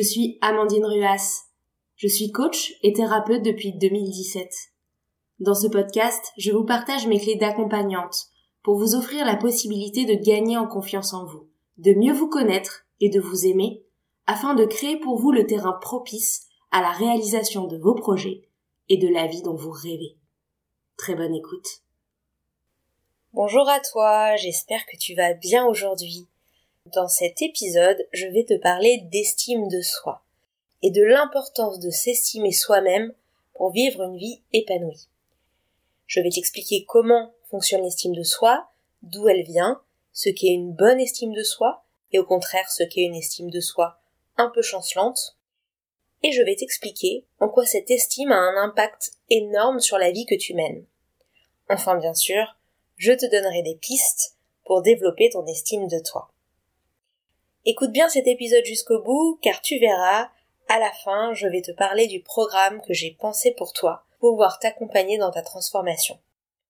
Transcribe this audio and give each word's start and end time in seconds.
Je 0.00 0.04
suis 0.06 0.38
Amandine 0.40 0.86
Ruas. 0.86 1.42
Je 1.96 2.08
suis 2.08 2.32
coach 2.32 2.72
et 2.82 2.94
thérapeute 2.94 3.42
depuis 3.42 3.74
2017. 3.74 4.50
Dans 5.40 5.54
ce 5.54 5.66
podcast, 5.66 6.32
je 6.38 6.52
vous 6.52 6.64
partage 6.64 7.06
mes 7.06 7.20
clés 7.20 7.36
d'accompagnante 7.36 8.28
pour 8.62 8.78
vous 8.78 8.94
offrir 8.94 9.26
la 9.26 9.36
possibilité 9.36 10.06
de 10.06 10.14
gagner 10.14 10.56
en 10.56 10.66
confiance 10.66 11.12
en 11.12 11.26
vous, 11.26 11.50
de 11.76 11.92
mieux 11.92 12.14
vous 12.14 12.30
connaître 12.30 12.86
et 13.00 13.10
de 13.10 13.20
vous 13.20 13.44
aimer, 13.44 13.84
afin 14.26 14.54
de 14.54 14.64
créer 14.64 14.96
pour 14.96 15.18
vous 15.18 15.32
le 15.32 15.46
terrain 15.46 15.74
propice 15.82 16.46
à 16.70 16.80
la 16.80 16.92
réalisation 16.92 17.66
de 17.66 17.76
vos 17.76 17.94
projets 17.94 18.48
et 18.88 18.96
de 18.96 19.08
la 19.08 19.26
vie 19.26 19.42
dont 19.42 19.54
vous 19.54 19.70
rêvez. 19.70 20.16
Très 20.96 21.14
bonne 21.14 21.34
écoute. 21.34 21.82
Bonjour 23.34 23.68
à 23.68 23.80
toi, 23.80 24.34
j'espère 24.36 24.86
que 24.86 24.96
tu 24.96 25.14
vas 25.14 25.34
bien 25.34 25.66
aujourd'hui. 25.66 26.26
Dans 26.86 27.08
cet 27.08 27.42
épisode, 27.42 28.08
je 28.10 28.26
vais 28.26 28.44
te 28.44 28.54
parler 28.54 29.02
d'estime 29.12 29.68
de 29.68 29.82
soi 29.82 30.24
et 30.82 30.90
de 30.90 31.02
l'importance 31.02 31.78
de 31.78 31.90
s'estimer 31.90 32.52
soi-même 32.52 33.12
pour 33.52 33.70
vivre 33.70 34.02
une 34.02 34.16
vie 34.16 34.40
épanouie. 34.54 35.06
Je 36.06 36.20
vais 36.20 36.30
t'expliquer 36.30 36.86
comment 36.86 37.34
fonctionne 37.50 37.82
l'estime 37.82 38.14
de 38.14 38.22
soi, 38.22 38.70
d'où 39.02 39.28
elle 39.28 39.42
vient, 39.42 39.82
ce 40.14 40.30
qu'est 40.30 40.48
une 40.48 40.72
bonne 40.72 40.98
estime 40.98 41.34
de 41.34 41.42
soi, 41.42 41.84
et 42.12 42.18
au 42.18 42.24
contraire 42.24 42.70
ce 42.70 42.82
qu'est 42.82 43.02
une 43.02 43.14
estime 43.14 43.50
de 43.50 43.60
soi 43.60 44.00
un 44.38 44.48
peu 44.48 44.62
chancelante, 44.62 45.36
et 46.22 46.32
je 46.32 46.42
vais 46.42 46.56
t'expliquer 46.56 47.26
en 47.40 47.50
quoi 47.50 47.66
cette 47.66 47.90
estime 47.90 48.32
a 48.32 48.38
un 48.38 48.56
impact 48.56 49.12
énorme 49.28 49.80
sur 49.80 49.98
la 49.98 50.12
vie 50.12 50.24
que 50.24 50.34
tu 50.34 50.54
mènes. 50.54 50.86
Enfin 51.68 51.96
bien 51.96 52.14
sûr, 52.14 52.56
je 52.96 53.12
te 53.12 53.30
donnerai 53.30 53.62
des 53.62 53.76
pistes 53.76 54.38
pour 54.64 54.80
développer 54.80 55.28
ton 55.28 55.44
estime 55.44 55.86
de 55.86 55.98
toi. 55.98 56.32
Écoute 57.66 57.92
bien 57.92 58.08
cet 58.08 58.26
épisode 58.26 58.64
jusqu'au 58.64 59.02
bout, 59.02 59.38
car 59.42 59.60
tu 59.60 59.78
verras, 59.78 60.30
à 60.68 60.78
la 60.78 60.90
fin, 61.04 61.34
je 61.34 61.46
vais 61.46 61.60
te 61.60 61.72
parler 61.72 62.06
du 62.06 62.22
programme 62.22 62.80
que 62.80 62.94
j'ai 62.94 63.10
pensé 63.20 63.52
pour 63.52 63.74
toi, 63.74 64.06
pour 64.18 64.30
pouvoir 64.30 64.58
t'accompagner 64.58 65.18
dans 65.18 65.30
ta 65.30 65.42
transformation. 65.42 66.18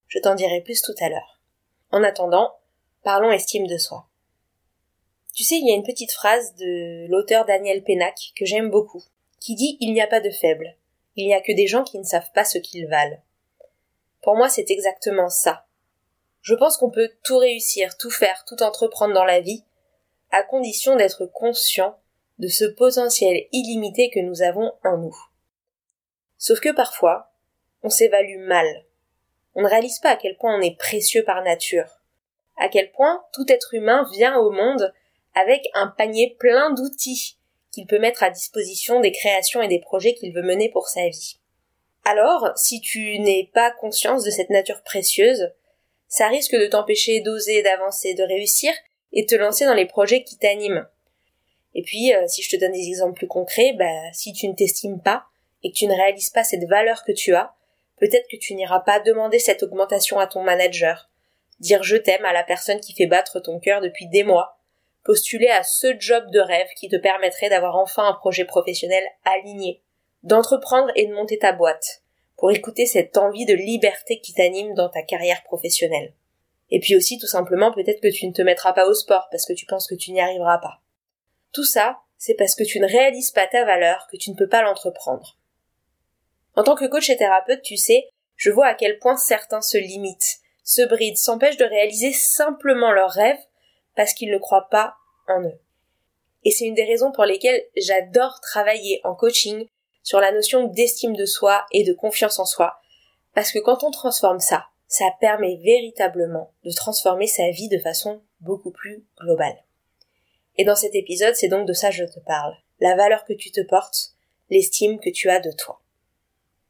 Je 0.08 0.18
t'en 0.18 0.34
dirai 0.34 0.62
plus 0.62 0.82
tout 0.82 0.94
à 0.98 1.08
l'heure. 1.08 1.38
En 1.92 2.02
attendant, 2.02 2.56
parlons 3.04 3.30
estime 3.30 3.68
de 3.68 3.78
soi. 3.78 4.08
Tu 5.32 5.44
sais, 5.44 5.58
il 5.58 5.68
y 5.68 5.70
a 5.70 5.76
une 5.76 5.84
petite 5.84 6.10
phrase 6.10 6.56
de 6.56 7.06
l'auteur 7.08 7.44
Daniel 7.44 7.84
Pénac 7.84 8.32
que 8.34 8.44
j'aime 8.44 8.68
beaucoup, 8.68 9.04
qui 9.38 9.54
dit 9.54 9.76
Il 9.80 9.92
n'y 9.92 10.02
a 10.02 10.08
pas 10.08 10.20
de 10.20 10.30
faibles, 10.30 10.74
il 11.14 11.24
n'y 11.26 11.34
a 11.34 11.40
que 11.40 11.52
des 11.52 11.68
gens 11.68 11.84
qui 11.84 11.98
ne 12.00 12.04
savent 12.04 12.32
pas 12.34 12.44
ce 12.44 12.58
qu'ils 12.58 12.88
valent. 12.88 13.22
Pour 14.22 14.34
moi, 14.34 14.48
c'est 14.48 14.68
exactement 14.72 15.28
ça. 15.28 15.66
Je 16.42 16.54
pense 16.54 16.76
qu'on 16.76 16.90
peut 16.90 17.10
tout 17.22 17.38
réussir, 17.38 17.96
tout 17.96 18.10
faire, 18.10 18.44
tout 18.44 18.60
entreprendre 18.64 19.14
dans 19.14 19.24
la 19.24 19.40
vie, 19.40 19.62
à 20.30 20.42
condition 20.42 20.96
d'être 20.96 21.26
conscient 21.26 21.98
de 22.38 22.48
ce 22.48 22.64
potentiel 22.64 23.46
illimité 23.52 24.10
que 24.10 24.20
nous 24.20 24.42
avons 24.42 24.72
en 24.84 24.96
nous. 24.96 25.16
Sauf 26.38 26.60
que 26.60 26.72
parfois, 26.72 27.32
on 27.82 27.90
s'évalue 27.90 28.38
mal. 28.38 28.84
On 29.54 29.62
ne 29.62 29.68
réalise 29.68 29.98
pas 29.98 30.10
à 30.10 30.16
quel 30.16 30.36
point 30.36 30.56
on 30.56 30.62
est 30.62 30.78
précieux 30.78 31.24
par 31.24 31.42
nature, 31.42 32.00
à 32.56 32.68
quel 32.68 32.90
point 32.92 33.24
tout 33.32 33.44
être 33.48 33.74
humain 33.74 34.08
vient 34.12 34.38
au 34.38 34.50
monde 34.50 34.94
avec 35.34 35.68
un 35.74 35.88
panier 35.88 36.36
plein 36.38 36.70
d'outils 36.70 37.36
qu'il 37.72 37.86
peut 37.86 37.98
mettre 37.98 38.22
à 38.22 38.30
disposition 38.30 39.00
des 39.00 39.12
créations 39.12 39.62
et 39.62 39.68
des 39.68 39.80
projets 39.80 40.14
qu'il 40.14 40.32
veut 40.32 40.42
mener 40.42 40.70
pour 40.70 40.88
sa 40.88 41.08
vie. 41.08 41.38
Alors, 42.04 42.50
si 42.56 42.80
tu 42.80 43.18
n'es 43.18 43.50
pas 43.52 43.70
conscience 43.70 44.24
de 44.24 44.30
cette 44.30 44.50
nature 44.50 44.82
précieuse, 44.82 45.52
ça 46.08 46.28
risque 46.28 46.56
de 46.56 46.66
t'empêcher 46.66 47.20
d'oser, 47.20 47.62
d'avancer, 47.62 48.14
de 48.14 48.24
réussir, 48.24 48.72
et 49.12 49.26
te 49.26 49.34
lancer 49.34 49.64
dans 49.64 49.74
les 49.74 49.86
projets 49.86 50.22
qui 50.22 50.36
t'animent. 50.36 50.86
Et 51.74 51.82
puis, 51.82 52.14
euh, 52.14 52.26
si 52.26 52.42
je 52.42 52.50
te 52.50 52.56
donne 52.60 52.72
des 52.72 52.88
exemples 52.88 53.14
plus 53.14 53.28
concrets, 53.28 53.74
bah, 53.78 54.12
si 54.12 54.32
tu 54.32 54.48
ne 54.48 54.54
t'estimes 54.54 55.00
pas 55.00 55.24
et 55.62 55.70
que 55.70 55.76
tu 55.76 55.86
ne 55.86 55.94
réalises 55.94 56.30
pas 56.30 56.44
cette 56.44 56.64
valeur 56.68 57.04
que 57.04 57.12
tu 57.12 57.34
as, 57.34 57.54
peut-être 57.98 58.28
que 58.28 58.36
tu 58.36 58.54
n'iras 58.54 58.80
pas 58.80 59.00
demander 59.00 59.38
cette 59.38 59.62
augmentation 59.62 60.18
à 60.18 60.26
ton 60.26 60.42
manager, 60.42 61.10
dire 61.60 61.82
je 61.82 61.96
t'aime 61.96 62.24
à 62.24 62.32
la 62.32 62.42
personne 62.42 62.80
qui 62.80 62.94
fait 62.94 63.06
battre 63.06 63.40
ton 63.40 63.60
cœur 63.60 63.80
depuis 63.80 64.08
des 64.08 64.24
mois, 64.24 64.58
postuler 65.04 65.48
à 65.48 65.62
ce 65.62 65.94
job 65.98 66.30
de 66.30 66.40
rêve 66.40 66.68
qui 66.76 66.88
te 66.88 66.96
permettrait 66.96 67.50
d'avoir 67.50 67.76
enfin 67.76 68.06
un 68.06 68.14
projet 68.14 68.44
professionnel 68.44 69.04
aligné, 69.24 69.82
d'entreprendre 70.22 70.90
et 70.96 71.06
de 71.06 71.14
monter 71.14 71.38
ta 71.38 71.52
boîte, 71.52 72.02
pour 72.36 72.50
écouter 72.50 72.86
cette 72.86 73.16
envie 73.16 73.46
de 73.46 73.54
liberté 73.54 74.20
qui 74.20 74.32
t'anime 74.32 74.74
dans 74.74 74.88
ta 74.88 75.02
carrière 75.02 75.42
professionnelle. 75.44 76.14
Et 76.70 76.80
puis 76.80 76.96
aussi, 76.96 77.18
tout 77.18 77.26
simplement, 77.26 77.72
peut-être 77.72 78.00
que 78.00 78.12
tu 78.12 78.26
ne 78.26 78.32
te 78.32 78.42
mettras 78.42 78.72
pas 78.72 78.86
au 78.86 78.94
sport 78.94 79.28
parce 79.30 79.46
que 79.46 79.52
tu 79.52 79.66
penses 79.66 79.88
que 79.88 79.94
tu 79.94 80.12
n'y 80.12 80.20
arriveras 80.20 80.58
pas. 80.58 80.80
Tout 81.52 81.64
ça, 81.64 82.00
c'est 82.16 82.34
parce 82.34 82.54
que 82.54 82.64
tu 82.64 82.80
ne 82.80 82.86
réalises 82.86 83.32
pas 83.32 83.46
ta 83.46 83.64
valeur, 83.64 84.06
que 84.10 84.16
tu 84.16 84.30
ne 84.30 84.36
peux 84.36 84.48
pas 84.48 84.62
l'entreprendre. 84.62 85.36
En 86.54 86.62
tant 86.62 86.76
que 86.76 86.86
coach 86.86 87.10
et 87.10 87.16
thérapeute, 87.16 87.62
tu 87.62 87.76
sais, 87.76 88.08
je 88.36 88.50
vois 88.50 88.66
à 88.66 88.74
quel 88.74 88.98
point 88.98 89.16
certains 89.16 89.62
se 89.62 89.78
limitent, 89.78 90.38
se 90.64 90.82
brident, 90.82 91.16
s'empêchent 91.16 91.56
de 91.56 91.64
réaliser 91.64 92.12
simplement 92.12 92.92
leurs 92.92 93.10
rêves 93.10 93.40
parce 93.96 94.14
qu'ils 94.14 94.30
ne 94.30 94.38
croient 94.38 94.68
pas 94.70 94.94
en 95.28 95.42
eux. 95.42 95.60
Et 96.44 96.50
c'est 96.50 96.64
une 96.64 96.74
des 96.74 96.84
raisons 96.84 97.12
pour 97.12 97.24
lesquelles 97.24 97.64
j'adore 97.76 98.40
travailler 98.40 99.00
en 99.04 99.14
coaching 99.14 99.66
sur 100.02 100.20
la 100.20 100.32
notion 100.32 100.64
d'estime 100.64 101.14
de 101.14 101.26
soi 101.26 101.66
et 101.72 101.84
de 101.84 101.92
confiance 101.92 102.38
en 102.38 102.46
soi, 102.46 102.80
parce 103.34 103.52
que 103.52 103.58
quand 103.58 103.84
on 103.84 103.90
transforme 103.90 104.40
ça, 104.40 104.66
ça 104.90 105.06
permet 105.20 105.54
véritablement 105.62 106.52
de 106.64 106.72
transformer 106.72 107.28
sa 107.28 107.48
vie 107.50 107.68
de 107.68 107.78
façon 107.78 108.22
beaucoup 108.40 108.72
plus 108.72 109.04
globale. 109.20 109.56
Et 110.58 110.64
dans 110.64 110.74
cet 110.74 110.96
épisode, 110.96 111.36
c'est 111.36 111.48
donc 111.48 111.66
de 111.66 111.72
ça 111.72 111.90
que 111.90 111.94
je 111.94 112.04
te 112.04 112.18
parle. 112.18 112.56
La 112.80 112.96
valeur 112.96 113.24
que 113.24 113.32
tu 113.32 113.52
te 113.52 113.60
portes, 113.60 114.14
l'estime 114.50 114.98
que 114.98 115.08
tu 115.08 115.30
as 115.30 115.38
de 115.38 115.52
toi. 115.52 115.80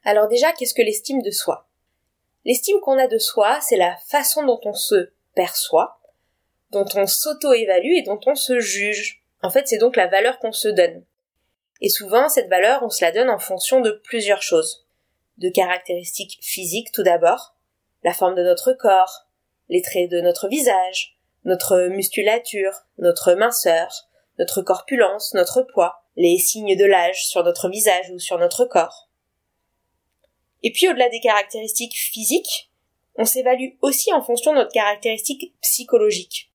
Alors 0.05 0.29
déjà, 0.29 0.53
qu'est-ce 0.53 0.75
que 0.75 0.83
l'estime 0.83 1.23
de 1.23 1.31
soi? 1.31 1.67
L'estime 2.45 2.79
qu'on 2.81 2.99
a 2.99 3.07
de 3.07 3.17
soi, 3.17 3.59
c'est 3.63 3.79
la 3.79 3.97
façon 4.07 4.45
dont 4.45 4.61
on 4.65 4.75
se 4.75 5.13
perçoit, 5.35 5.99
dont 6.73 6.87
on 6.97 7.07
s'auto-évalue 7.07 7.95
et 7.97 8.03
dont 8.03 8.21
on 8.27 8.35
se 8.35 8.61
juge. 8.61 9.23
En 9.43 9.49
fait, 9.49 9.67
c'est 9.67 9.79
donc 9.79 9.97
la 9.97 10.09
valeur 10.09 10.39
qu'on 10.41 10.53
se 10.53 10.69
donne. 10.69 11.03
Et 11.81 11.89
souvent, 11.89 12.29
cette 12.29 12.51
valeur, 12.51 12.83
on 12.83 12.91
se 12.91 13.03
la 13.03 13.13
donne 13.13 13.31
en 13.31 13.39
fonction 13.39 13.81
de 13.81 13.93
plusieurs 13.93 14.43
choses. 14.43 14.87
De 15.39 15.49
caractéristiques 15.49 16.39
physiques 16.43 16.93
tout 16.93 17.03
d'abord, 17.03 17.55
la 18.03 18.15
forme 18.15 18.35
de 18.35 18.43
notre 18.43 18.73
corps, 18.73 19.27
les 19.69 19.83
traits 19.83 20.11
de 20.11 20.21
notre 20.21 20.49
visage, 20.49 21.17
notre 21.45 21.89
musculature, 21.89 22.73
notre 22.99 23.35
minceur, 23.35 24.09
notre 24.39 24.63
corpulence, 24.63 25.35
notre 25.35 25.63
poids, 25.63 26.03
les 26.17 26.39
signes 26.39 26.77
de 26.77 26.85
l'âge 26.85 27.27
sur 27.27 27.45
notre 27.45 27.69
visage 27.69 28.11
ou 28.11 28.19
sur 28.19 28.39
notre 28.39 28.65
corps. 28.65 29.09
Et 30.63 30.73
puis 30.73 30.89
au-delà 30.89 31.09
des 31.09 31.21
caractéristiques 31.21 31.97
physiques, 31.97 32.71
on 33.17 33.25
s'évalue 33.25 33.77
aussi 33.81 34.13
en 34.13 34.23
fonction 34.23 34.53
de 34.53 34.59
notre 34.59 34.73
caractéristique 34.73 35.55
psychologique. 35.61 36.51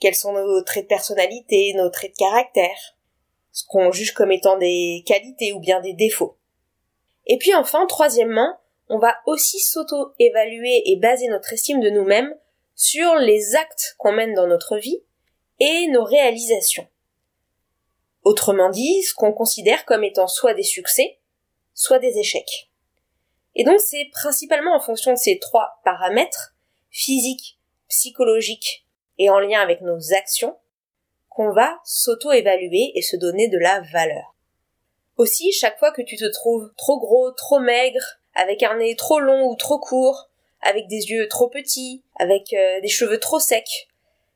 Quels 0.00 0.14
sont 0.14 0.32
nos 0.32 0.62
traits 0.62 0.84
de 0.84 0.88
personnalité, 0.88 1.72
nos 1.74 1.90
traits 1.90 2.12
de 2.12 2.18
caractère, 2.18 2.96
ce 3.52 3.64
qu'on 3.66 3.90
juge 3.90 4.12
comme 4.12 4.30
étant 4.30 4.56
des 4.56 5.02
qualités 5.06 5.52
ou 5.52 5.60
bien 5.60 5.80
des 5.80 5.92
défauts. 5.92 6.36
Et 7.26 7.38
puis 7.38 7.54
enfin, 7.54 7.86
troisièmement, 7.86 8.58
on 8.88 8.98
va 8.98 9.16
aussi 9.26 9.60
s'auto-évaluer 9.60 10.82
et 10.86 10.96
baser 10.96 11.28
notre 11.28 11.52
estime 11.52 11.80
de 11.80 11.90
nous-mêmes 11.90 12.34
sur 12.74 13.16
les 13.16 13.54
actes 13.54 13.94
qu'on 13.98 14.12
mène 14.12 14.34
dans 14.34 14.46
notre 14.46 14.76
vie 14.76 15.02
et 15.60 15.88
nos 15.88 16.04
réalisations. 16.04 16.88
Autrement 18.22 18.70
dit, 18.70 19.02
ce 19.02 19.14
qu'on 19.14 19.32
considère 19.32 19.84
comme 19.84 20.04
étant 20.04 20.26
soit 20.26 20.54
des 20.54 20.62
succès, 20.62 21.18
soit 21.74 21.98
des 21.98 22.18
échecs. 22.18 22.70
Et 23.54 23.64
donc 23.64 23.80
c'est 23.80 24.08
principalement 24.12 24.74
en 24.74 24.80
fonction 24.80 25.12
de 25.12 25.18
ces 25.18 25.38
trois 25.38 25.80
paramètres, 25.84 26.54
physiques, 26.90 27.58
psychologiques 27.88 28.86
et 29.18 29.30
en 29.30 29.40
lien 29.40 29.60
avec 29.60 29.80
nos 29.80 30.12
actions, 30.14 30.56
qu'on 31.28 31.52
va 31.52 31.78
s'auto-évaluer 31.84 32.92
et 32.94 33.02
se 33.02 33.16
donner 33.16 33.48
de 33.48 33.58
la 33.58 33.80
valeur. 33.92 34.34
Aussi, 35.16 35.50
chaque 35.52 35.78
fois 35.78 35.90
que 35.90 36.02
tu 36.02 36.16
te 36.16 36.30
trouves 36.30 36.72
trop 36.76 37.00
gros, 37.00 37.32
trop 37.32 37.58
maigre, 37.58 38.17
avec 38.38 38.62
un 38.62 38.76
nez 38.76 38.94
trop 38.94 39.18
long 39.18 39.50
ou 39.50 39.56
trop 39.56 39.80
court, 39.80 40.30
avec 40.62 40.86
des 40.86 41.10
yeux 41.10 41.26
trop 41.28 41.48
petits, 41.48 42.04
avec 42.20 42.52
euh, 42.52 42.80
des 42.80 42.88
cheveux 42.88 43.18
trop 43.18 43.40
secs. 43.40 43.88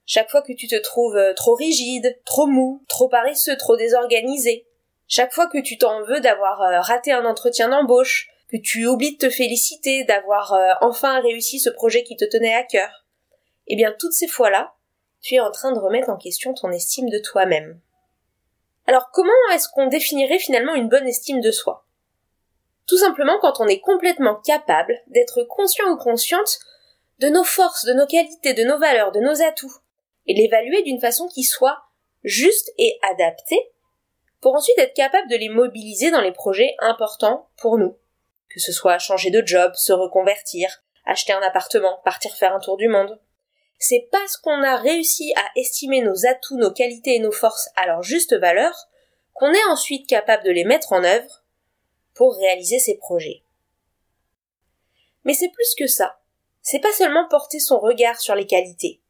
Chaque 0.07 0.29
fois 0.29 0.43
que 0.43 0.53
tu 0.53 0.67
te 0.67 0.75
trouves 0.75 1.17
euh, 1.17 1.33
trop 1.35 1.55
rigide, 1.55 2.19
trop 2.25 2.47
mou, 2.47 2.83
trop 2.89 3.09
paresseux, 3.09 3.57
trop 3.57 3.77
désorganisé. 3.77 4.67
Chaque 5.07 5.33
fois 5.33 5.47
que 5.47 5.59
tu 5.59 5.79
t'en 5.79 6.03
veux 6.03 6.21
d'avoir 6.21 6.63
euh, 6.63 6.81
raté 6.81 7.13
un 7.13 7.25
entretien 7.25 7.69
d'embauche, 7.69 8.29
que 8.51 8.57
tu 8.57 8.87
oublies 8.87 9.13
de 9.13 9.29
te 9.29 9.31
féliciter 9.31 10.05
d'avoir 10.05 10.55
enfin 10.83 11.23
réussi 11.23 11.59
ce 11.59 11.71
projet 11.71 12.03
qui 12.03 12.17
te 12.17 12.27
tenait 12.27 12.53
à 12.53 12.65
cœur. 12.65 13.07
Eh 13.67 13.77
bien, 13.77 13.95
toutes 13.99 14.13
ces 14.13 14.29
fois-là, 14.29 14.75
tu 15.23 15.37
es 15.37 15.41
en 15.41 15.51
train 15.51 15.73
de 15.73 15.79
remettre 15.79 16.11
en 16.11 16.19
question 16.19 16.53
ton 16.53 16.71
estime 16.71 17.09
de 17.09 17.19
toi-même. 17.19 17.81
Alors, 18.87 19.09
comment 19.11 19.33
est-ce 19.55 19.71
qu'on 19.71 19.87
définirait 19.87 20.39
finalement 20.39 20.75
une 20.75 20.91
bonne 20.91 21.07
estime 21.07 21.41
de 21.41 21.51
soi? 21.51 21.82
Tout 22.87 22.99
simplement 22.99 23.39
quand 23.41 23.61
on 23.61 23.69
est 23.69 23.81
complètement 23.81 24.37
capable 24.37 24.99
d'être 25.09 25.45
conscient 25.45 25.89
ou 25.91 25.97
consciente 25.97 26.59
de 27.19 27.29
nos 27.29 27.45
forces, 27.45 27.85
de 27.85 27.93
nos 27.93 28.07
qualités, 28.07 28.55
de 28.55 28.65
nos 28.65 28.79
valeurs, 28.79 29.13
de 29.13 29.21
nos 29.21 29.43
atouts, 29.43 29.77
et 30.27 30.35
l'évaluer 30.35 30.83
d'une 30.83 31.01
façon 31.01 31.29
qui 31.29 31.45
soit 31.45 31.83
juste 32.23 32.73
et 32.79 32.99
adaptée 33.03 33.73
pour 34.41 34.55
ensuite 34.55 34.79
être 34.79 34.95
capable 34.95 35.29
de 35.29 35.37
les 35.37 35.49
mobiliser 35.49 36.11
dans 36.11 36.21
les 36.21 36.33
projets 36.33 36.75
importants 36.81 37.49
pour 37.57 37.79
nous. 37.79 37.97
Que 38.53 38.61
ce 38.61 38.73
soit 38.73 38.99
changer 38.99 39.31
de 39.31 39.47
job, 39.47 39.73
se 39.75 39.93
reconvertir, 39.93 40.83
acheter 41.07 41.33
un 41.33 41.43
appartement, 41.43 42.01
partir 42.05 42.35
faire 42.35 42.55
un 42.55 42.61
tour 42.61 42.77
du 42.77 42.89
monde. 42.89 43.21
C'est 43.79 44.09
parce 44.11 44.37
qu'on 44.37 44.63
a 44.63 44.77
réussi 44.77 45.33
à 45.37 45.45
estimer 45.57 46.03
nos 46.03 46.27
atouts, 46.27 46.57
nos 46.57 46.73
qualités 46.73 47.17
et 47.17 47.21
nos 47.21 47.33
forces 47.33 47.69
à 47.77 47.87
leur 47.87 48.03
juste 48.03 48.35
valeur 48.35 48.89
qu'on 49.33 49.53
est 49.53 49.65
ensuite 49.71 50.09
capable 50.09 50.45
de 50.45 50.51
les 50.51 50.65
mettre 50.65 50.93
en 50.93 51.03
œuvre 51.03 51.42
pour 52.15 52.37
réaliser 52.37 52.79
ces 52.79 52.97
projets. 52.97 53.43
Mais 55.25 55.35
c'est 55.35 55.51
plus 55.51 55.75
que 55.77 55.87
ça. 55.87 56.19
C'est 56.63 56.81
pas 56.81 56.93
seulement 56.93 57.29
porter 57.29 57.59
son 57.59 57.79
regard 57.79 58.21
sur 58.21 58.35
les 58.35 58.47
qualités. 58.47 59.01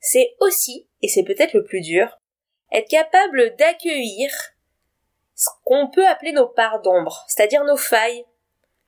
C'est 0.00 0.34
aussi, 0.40 0.88
et 1.00 1.08
c'est 1.08 1.24
peut-être 1.24 1.54
le 1.54 1.64
plus 1.64 1.80
dur, 1.80 2.20
être 2.72 2.88
capable 2.88 3.54
d'accueillir 3.56 4.30
ce 5.34 5.48
qu'on 5.64 5.88
peut 5.88 6.06
appeler 6.06 6.32
nos 6.32 6.48
parts 6.48 6.82
d'ombre, 6.82 7.24
c'est-à-dire 7.28 7.64
nos 7.64 7.76
failles, 7.76 8.24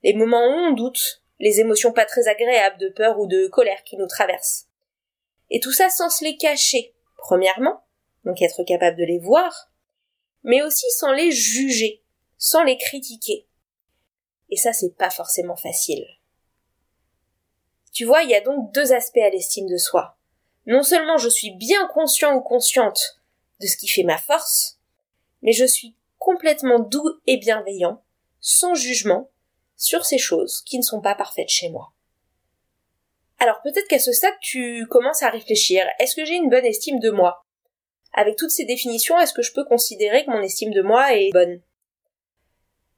les 0.02 0.14
moments 0.14 0.44
où 0.46 0.70
on 0.70 0.72
doute, 0.72 1.22
les 1.40 1.60
émotions 1.60 1.92
pas 1.92 2.04
très 2.04 2.28
agréables 2.28 2.78
de 2.78 2.88
peur 2.88 3.18
ou 3.18 3.26
de 3.26 3.48
colère 3.48 3.82
qui 3.84 3.96
nous 3.96 4.06
traversent. 4.06 4.68
Et 5.50 5.60
tout 5.60 5.72
ça 5.72 5.90
sans 5.90 6.10
se 6.10 6.24
les 6.24 6.36
cacher, 6.36 6.94
premièrement, 7.16 7.84
donc 8.24 8.40
être 8.42 8.62
capable 8.64 8.96
de 8.96 9.04
les 9.04 9.18
voir, 9.18 9.70
mais 10.42 10.62
aussi 10.62 10.86
sans 10.90 11.12
les 11.12 11.30
juger, 11.30 12.02
sans 12.38 12.62
les 12.62 12.78
critiquer. 12.78 13.46
Et 14.54 14.56
ça, 14.56 14.72
c'est 14.72 14.96
pas 14.96 15.10
forcément 15.10 15.56
facile. 15.56 16.06
Tu 17.92 18.04
vois, 18.04 18.22
il 18.22 18.30
y 18.30 18.36
a 18.36 18.40
donc 18.40 18.72
deux 18.72 18.92
aspects 18.92 19.18
à 19.18 19.28
l'estime 19.28 19.66
de 19.66 19.76
soi. 19.76 20.16
Non 20.66 20.84
seulement 20.84 21.18
je 21.18 21.28
suis 21.28 21.50
bien 21.50 21.88
conscient 21.88 22.36
ou 22.36 22.40
consciente 22.40 23.20
de 23.60 23.66
ce 23.66 23.76
qui 23.76 23.88
fait 23.88 24.04
ma 24.04 24.16
force, 24.16 24.78
mais 25.42 25.50
je 25.50 25.64
suis 25.64 25.96
complètement 26.18 26.78
doux 26.78 27.18
et 27.26 27.36
bienveillant, 27.36 28.00
sans 28.38 28.74
jugement, 28.74 29.28
sur 29.74 30.04
ces 30.04 30.18
choses 30.18 30.62
qui 30.64 30.78
ne 30.78 30.84
sont 30.84 31.00
pas 31.00 31.16
parfaites 31.16 31.48
chez 31.48 31.68
moi. 31.68 31.92
Alors 33.40 33.60
peut-être 33.64 33.88
qu'à 33.88 33.98
ce 33.98 34.12
stade 34.12 34.38
tu 34.40 34.86
commences 34.88 35.24
à 35.24 35.30
réfléchir, 35.30 35.84
est-ce 35.98 36.14
que 36.14 36.24
j'ai 36.24 36.36
une 36.36 36.48
bonne 36.48 36.64
estime 36.64 37.00
de 37.00 37.10
moi? 37.10 37.44
Avec 38.12 38.36
toutes 38.36 38.52
ces 38.52 38.66
définitions, 38.66 39.18
est-ce 39.18 39.32
que 39.32 39.42
je 39.42 39.52
peux 39.52 39.64
considérer 39.64 40.24
que 40.24 40.30
mon 40.30 40.42
estime 40.42 40.72
de 40.72 40.82
moi 40.82 41.12
est 41.12 41.32
bonne? 41.32 41.60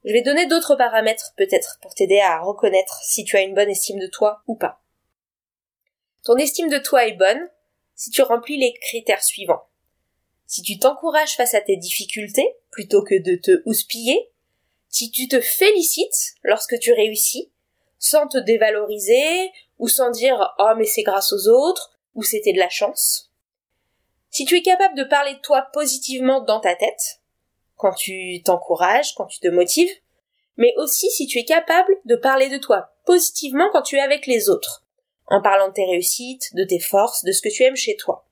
Je 0.06 0.12
vais 0.12 0.23
donner 0.23 0.47
d'autres 0.47 0.76
paramètres 0.76 1.35
peut-être 1.37 1.81
pour 1.82 1.93
t'aider 1.93 2.20
à 2.20 2.38
reconnaître 2.38 3.00
si 3.03 3.25
tu 3.25 3.37
as 3.37 3.43
une 3.43 3.55
bonne 3.55 3.69
estime 3.69 3.99
de 3.99 4.06
toi 4.06 4.41
ou 4.47 4.55
pas. 4.55 4.81
Ton 6.23 6.37
estime 6.37 6.69
de 6.69 6.79
toi 6.79 7.06
est 7.06 7.17
bonne 7.17 7.50
si 7.97 8.11
tu 8.11 8.23
remplis 8.23 8.56
les 8.56 8.73
critères 8.75 9.25
suivants. 9.25 9.67
Si 10.47 10.62
tu 10.62 10.79
t'encourages 10.79 11.35
face 11.35 11.55
à 11.55 11.61
tes 11.61 11.76
difficultés 11.76 12.55
plutôt 12.70 13.03
que 13.03 13.20
de 13.20 13.35
te 13.35 13.62
houspiller, 13.64 14.31
si 14.88 15.11
tu 15.11 15.26
te 15.26 15.41
félicites 15.41 16.37
lorsque 16.44 16.79
tu 16.79 16.93
réussis, 16.93 17.50
sans 17.99 18.29
te 18.29 18.38
dévaloriser 18.38 19.50
ou 19.81 19.88
sans 19.88 20.11
dire 20.12 20.55
oh 20.61 20.73
mais 20.76 20.87
c'est 20.87 21.02
grâce 21.02 21.32
aux 21.32 21.49
autres 21.49 21.99
ou 22.14 22.23
c'était 22.23 22.52
de 22.52 22.61
la 22.61 22.69
chance. 22.69 23.32
Si 24.31 24.44
tu 24.44 24.56
es 24.56 24.62
capable 24.62 24.97
de 24.97 25.02
parler 25.02 25.35
de 25.35 25.41
toi 25.41 25.62
positivement 25.73 26.43
dans 26.43 26.61
ta 26.61 26.76
tête, 26.76 27.20
quand 27.76 27.93
tu 27.93 28.43
t'encourages, 28.44 29.14
quand 29.14 29.26
tu 29.26 29.40
te 29.40 29.49
motives, 29.49 29.93
mais 30.56 30.75
aussi 30.76 31.11
si 31.11 31.26
tu 31.26 31.38
es 31.38 31.44
capable 31.44 31.96
de 32.05 32.17
parler 32.17 32.49
de 32.49 32.58
toi 32.58 32.93
positivement 33.05 33.70
quand 33.73 33.82
tu 33.82 33.96
es 33.96 34.00
avec 34.00 34.26
les 34.26 34.50
autres, 34.50 34.84
en 35.26 35.40
parlant 35.40 35.69
de 35.69 35.73
tes 35.73 35.84
réussites, 35.84 36.55
de 36.55 36.64
tes 36.64 36.81
forces, 36.81 37.25
de 37.25 37.32
ce 37.32 37.40
que 37.40 37.49
tu 37.49 37.62
aimes 37.62 37.76
chez 37.76 37.96
toi. 37.96 38.26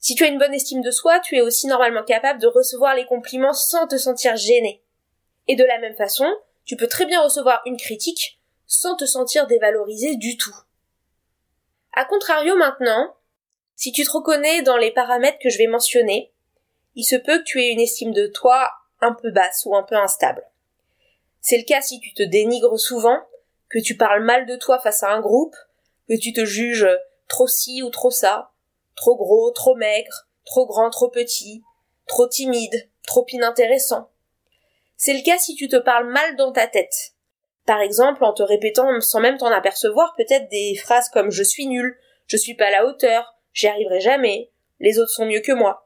Si 0.00 0.14
tu 0.14 0.24
as 0.24 0.28
une 0.28 0.38
bonne 0.38 0.54
estime 0.54 0.82
de 0.82 0.90
soi, 0.90 1.20
tu 1.20 1.36
es 1.36 1.40
aussi 1.40 1.66
normalement 1.66 2.04
capable 2.04 2.40
de 2.40 2.46
recevoir 2.46 2.94
les 2.94 3.06
compliments 3.06 3.52
sans 3.52 3.86
te 3.86 3.98
sentir 3.98 4.36
gêné. 4.36 4.82
Et 5.48 5.56
de 5.56 5.64
la 5.64 5.78
même 5.78 5.94
façon, 5.94 6.26
tu 6.64 6.76
peux 6.76 6.88
très 6.88 7.06
bien 7.06 7.22
recevoir 7.22 7.62
une 7.66 7.76
critique 7.76 8.40
sans 8.66 8.96
te 8.96 9.04
sentir 9.04 9.46
dévalorisé 9.46 10.16
du 10.16 10.36
tout. 10.36 10.54
A 11.92 12.04
contrario 12.04 12.56
maintenant, 12.56 13.14
si 13.74 13.92
tu 13.92 14.04
te 14.04 14.10
reconnais 14.10 14.62
dans 14.62 14.76
les 14.76 14.90
paramètres 14.90 15.38
que 15.38 15.50
je 15.50 15.58
vais 15.58 15.66
mentionner, 15.66 16.32
il 16.96 17.04
se 17.04 17.14
peut 17.14 17.38
que 17.38 17.44
tu 17.44 17.62
aies 17.62 17.70
une 17.70 17.80
estime 17.80 18.12
de 18.12 18.26
toi 18.26 18.68
un 19.00 19.14
peu 19.14 19.30
basse 19.30 19.62
ou 19.66 19.76
un 19.76 19.84
peu 19.84 19.94
instable. 19.94 20.42
C'est 21.40 21.58
le 21.58 21.64
cas 21.64 21.80
si 21.80 22.00
tu 22.00 22.12
te 22.12 22.24
dénigres 22.24 22.80
souvent, 22.80 23.20
que 23.68 23.78
tu 23.78 23.96
parles 23.96 24.24
mal 24.24 24.46
de 24.46 24.56
toi 24.56 24.80
face 24.80 25.04
à 25.04 25.12
un 25.12 25.20
groupe, 25.20 25.54
que 26.08 26.18
tu 26.18 26.32
te 26.32 26.44
juges 26.44 26.88
trop 27.28 27.46
ci 27.46 27.82
ou 27.84 27.90
trop 27.90 28.10
ça, 28.10 28.50
Trop 28.96 29.14
gros, 29.14 29.50
trop 29.50 29.76
maigre, 29.76 30.26
trop 30.46 30.66
grand, 30.66 30.88
trop 30.88 31.10
petit, 31.10 31.62
trop 32.06 32.26
timide, 32.26 32.90
trop 33.06 33.26
inintéressant. 33.28 34.10
C'est 34.96 35.12
le 35.12 35.22
cas 35.22 35.38
si 35.38 35.54
tu 35.54 35.68
te 35.68 35.76
parles 35.76 36.08
mal 36.08 36.34
dans 36.36 36.50
ta 36.50 36.66
tête. 36.66 37.12
Par 37.66 37.80
exemple, 37.80 38.24
en 38.24 38.32
te 38.32 38.42
répétant 38.42 39.00
sans 39.00 39.20
même 39.20 39.36
t'en 39.36 39.52
apercevoir 39.52 40.14
peut-être 40.16 40.48
des 40.48 40.76
phrases 40.76 41.10
comme 41.10 41.30
je 41.30 41.42
suis 41.42 41.66
nul, 41.66 41.98
je 42.26 42.38
suis 42.38 42.54
pas 42.54 42.68
à 42.68 42.70
la 42.70 42.86
hauteur, 42.86 43.34
j'y 43.52 43.66
arriverai 43.66 44.00
jamais, 44.00 44.50
les 44.80 44.98
autres 44.98 45.10
sont 45.10 45.26
mieux 45.26 45.40
que 45.40 45.52
moi. 45.52 45.85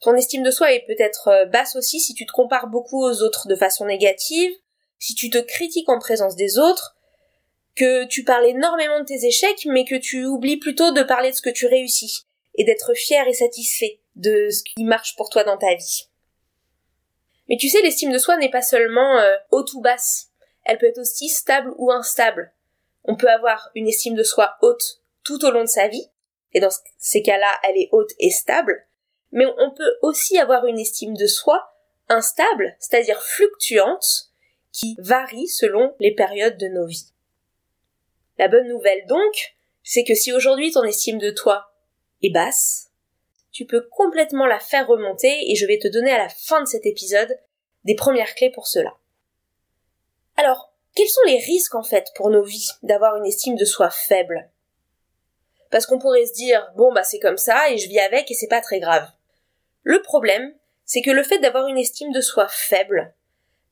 Ton 0.00 0.14
estime 0.14 0.42
de 0.42 0.50
soi 0.50 0.72
est 0.72 0.86
peut-être 0.86 1.28
euh, 1.28 1.44
basse 1.44 1.76
aussi 1.76 2.00
si 2.00 2.14
tu 2.14 2.24
te 2.24 2.32
compares 2.32 2.68
beaucoup 2.68 3.04
aux 3.04 3.22
autres 3.22 3.48
de 3.48 3.54
façon 3.54 3.84
négative, 3.84 4.50
si 4.98 5.14
tu 5.14 5.28
te 5.30 5.38
critiques 5.38 5.88
en 5.88 5.98
présence 5.98 6.36
des 6.36 6.58
autres, 6.58 6.96
que 7.76 8.06
tu 8.06 8.24
parles 8.24 8.46
énormément 8.46 9.00
de 9.00 9.04
tes 9.04 9.26
échecs, 9.26 9.66
mais 9.66 9.84
que 9.84 9.94
tu 9.94 10.24
oublies 10.24 10.56
plutôt 10.56 10.90
de 10.92 11.02
parler 11.02 11.30
de 11.30 11.36
ce 11.36 11.42
que 11.42 11.50
tu 11.50 11.66
réussis, 11.66 12.26
et 12.54 12.64
d'être 12.64 12.94
fier 12.94 13.26
et 13.28 13.34
satisfait 13.34 14.00
de 14.16 14.48
ce 14.50 14.62
qui 14.62 14.84
marche 14.84 15.16
pour 15.16 15.30
toi 15.30 15.44
dans 15.44 15.56
ta 15.56 15.74
vie. 15.74 16.08
Mais 17.48 17.56
tu 17.56 17.68
sais, 17.68 17.82
l'estime 17.82 18.12
de 18.12 18.18
soi 18.18 18.36
n'est 18.36 18.50
pas 18.50 18.62
seulement 18.62 19.18
euh, 19.18 19.36
haute 19.50 19.72
ou 19.74 19.80
basse, 19.80 20.28
elle 20.64 20.78
peut 20.78 20.86
être 20.86 21.00
aussi 21.00 21.28
stable 21.28 21.72
ou 21.76 21.90
instable. 21.90 22.52
On 23.04 23.16
peut 23.16 23.30
avoir 23.30 23.70
une 23.74 23.88
estime 23.88 24.14
de 24.14 24.22
soi 24.22 24.56
haute 24.62 25.02
tout 25.24 25.44
au 25.44 25.50
long 25.50 25.62
de 25.62 25.68
sa 25.68 25.88
vie, 25.88 26.06
et 26.52 26.60
dans 26.60 26.70
ces 26.98 27.22
cas-là, 27.22 27.58
elle 27.64 27.76
est 27.76 27.88
haute 27.92 28.12
et 28.18 28.30
stable, 28.30 28.86
mais 29.32 29.46
on 29.46 29.70
peut 29.70 29.98
aussi 30.02 30.38
avoir 30.38 30.66
une 30.66 30.78
estime 30.78 31.16
de 31.16 31.26
soi 31.26 31.74
instable, 32.08 32.76
c'est-à-dire 32.78 33.22
fluctuante, 33.22 34.30
qui 34.72 34.96
varie 34.98 35.48
selon 35.48 35.94
les 36.00 36.14
périodes 36.14 36.56
de 36.56 36.68
nos 36.68 36.86
vies. 36.86 37.12
La 38.38 38.48
bonne 38.48 38.68
nouvelle 38.68 39.06
donc, 39.06 39.54
c'est 39.82 40.04
que 40.04 40.14
si 40.14 40.32
aujourd'hui 40.32 40.72
ton 40.72 40.84
estime 40.84 41.18
de 41.18 41.30
toi 41.30 41.72
est 42.22 42.32
basse, 42.32 42.90
tu 43.52 43.66
peux 43.66 43.86
complètement 43.90 44.46
la 44.46 44.60
faire 44.60 44.86
remonter 44.86 45.50
et 45.50 45.56
je 45.56 45.66
vais 45.66 45.78
te 45.78 45.88
donner 45.88 46.12
à 46.12 46.18
la 46.18 46.28
fin 46.28 46.60
de 46.62 46.68
cet 46.68 46.86
épisode 46.86 47.38
des 47.84 47.94
premières 47.94 48.34
clés 48.34 48.50
pour 48.50 48.66
cela. 48.66 48.94
Alors, 50.36 50.72
quels 50.94 51.08
sont 51.08 51.22
les 51.26 51.38
risques 51.38 51.74
en 51.74 51.82
fait 51.82 52.08
pour 52.14 52.30
nos 52.30 52.42
vies 52.42 52.70
d'avoir 52.82 53.16
une 53.16 53.26
estime 53.26 53.56
de 53.56 53.64
soi 53.64 53.90
faible? 53.90 54.50
Parce 55.70 55.86
qu'on 55.86 55.98
pourrait 55.98 56.26
se 56.26 56.32
dire 56.32 56.72
bon 56.76 56.92
bah 56.92 57.04
c'est 57.04 57.20
comme 57.20 57.36
ça 57.36 57.70
et 57.70 57.78
je 57.78 57.88
vis 57.88 58.00
avec 58.00 58.30
et 58.30 58.34
c'est 58.34 58.48
pas 58.48 58.60
très 58.60 58.80
grave. 58.80 59.08
Le 59.82 60.02
problème, 60.02 60.54
c'est 60.84 61.02
que 61.02 61.10
le 61.10 61.22
fait 61.22 61.38
d'avoir 61.38 61.68
une 61.68 61.78
estime 61.78 62.12
de 62.12 62.20
soi 62.20 62.48
faible 62.48 63.14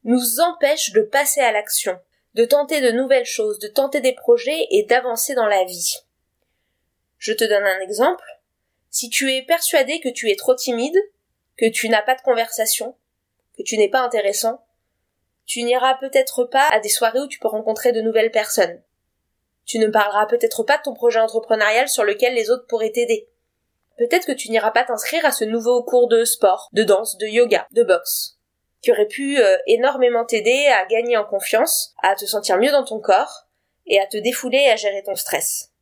nous 0.05 0.41
empêche 0.41 0.93
de 0.93 1.03
passer 1.03 1.41
à 1.41 1.53
l'action, 1.53 1.99
de 2.35 2.45
tenter 2.45 2.81
de 2.81 2.93
nouvelles 2.93 3.27
choses, 3.27 3.59
de 3.59 3.69
tenter 3.69 4.01
des 4.01 4.15
projets 4.15 4.67
et 4.71 4.85
d'avancer 4.85 5.35
dans 5.35 5.47
la 5.47 5.65
vie. 5.65 5.97
Je 7.19 7.33
te 7.33 7.45
donne 7.45 7.65
un 7.65 7.81
exemple. 7.81 8.25
Si 8.91 9.11
tu 9.11 9.33
es 9.33 9.43
persuadé 9.43 10.01
que 10.01 10.09
tu 10.09 10.31
es 10.31 10.37
trop 10.37 10.55
timide, 10.55 10.97
que 11.57 11.69
tu 11.69 11.89
n'as 11.89 12.03
pas 12.03 12.15
de 12.15 12.23
conversation, 12.23 12.95
que 13.57 13.63
tu 13.63 13.77
n'es 13.77 13.91
pas 13.91 14.01
intéressant, 14.01 14.65
tu 15.45 15.63
n'iras 15.63 15.95
peut-être 15.95 16.45
pas 16.45 16.69
à 16.69 16.79
des 16.79 16.89
soirées 16.89 17.21
où 17.21 17.27
tu 17.27 17.39
peux 17.39 17.49
rencontrer 17.49 17.93
de 17.93 18.01
nouvelles 18.01 18.31
personnes. 18.31 18.81
Tu 19.65 19.79
ne 19.79 19.89
parleras 19.89 20.27
peut-être 20.27 20.63
pas 20.63 20.79
de 20.79 20.83
ton 20.83 20.95
projet 20.95 21.19
entrepreneurial 21.19 21.89
sur 21.89 22.05
lequel 22.05 22.35
les 22.35 22.51
autres 22.51 22.67
pourraient 22.67 22.93
t'aider. 22.93 23.29
Peut-être 23.99 24.27
que 24.27 24.33
tu 24.33 24.51
n'iras 24.51 24.71
pas 24.71 24.85
t'inscrire 24.85 25.27
à 25.27 25.33
ce 25.33 25.45
nouveau 25.45 25.83
cours 25.83 26.09
de 26.09 26.25
sport, 26.25 26.71
de 26.73 26.85
danse, 26.85 27.19
de 27.19 27.27
yoga, 27.27 27.67
de 27.73 27.83
boxe 27.83 28.39
qui 28.83 28.93
aurait 28.93 29.07
pu 29.07 29.39
euh, 29.39 29.57
énormément 29.67 30.25
t'aider 30.25 30.67
à 30.69 30.87
gagner 30.87 31.17
en 31.17 31.25
confiance, 31.25 31.95
à 32.03 32.15
te 32.15 32.25
sentir 32.25 32.59
mieux 32.59 32.71
dans 32.71 32.85
ton 32.85 33.01
corps 33.01 33.47
et 33.87 33.99
à 33.99 34.07
te 34.07 34.17
défouler 34.17 34.59
et 34.59 34.71
à 34.71 34.77
gérer 34.77 35.03
ton 35.03 35.17
stress. 35.17 35.73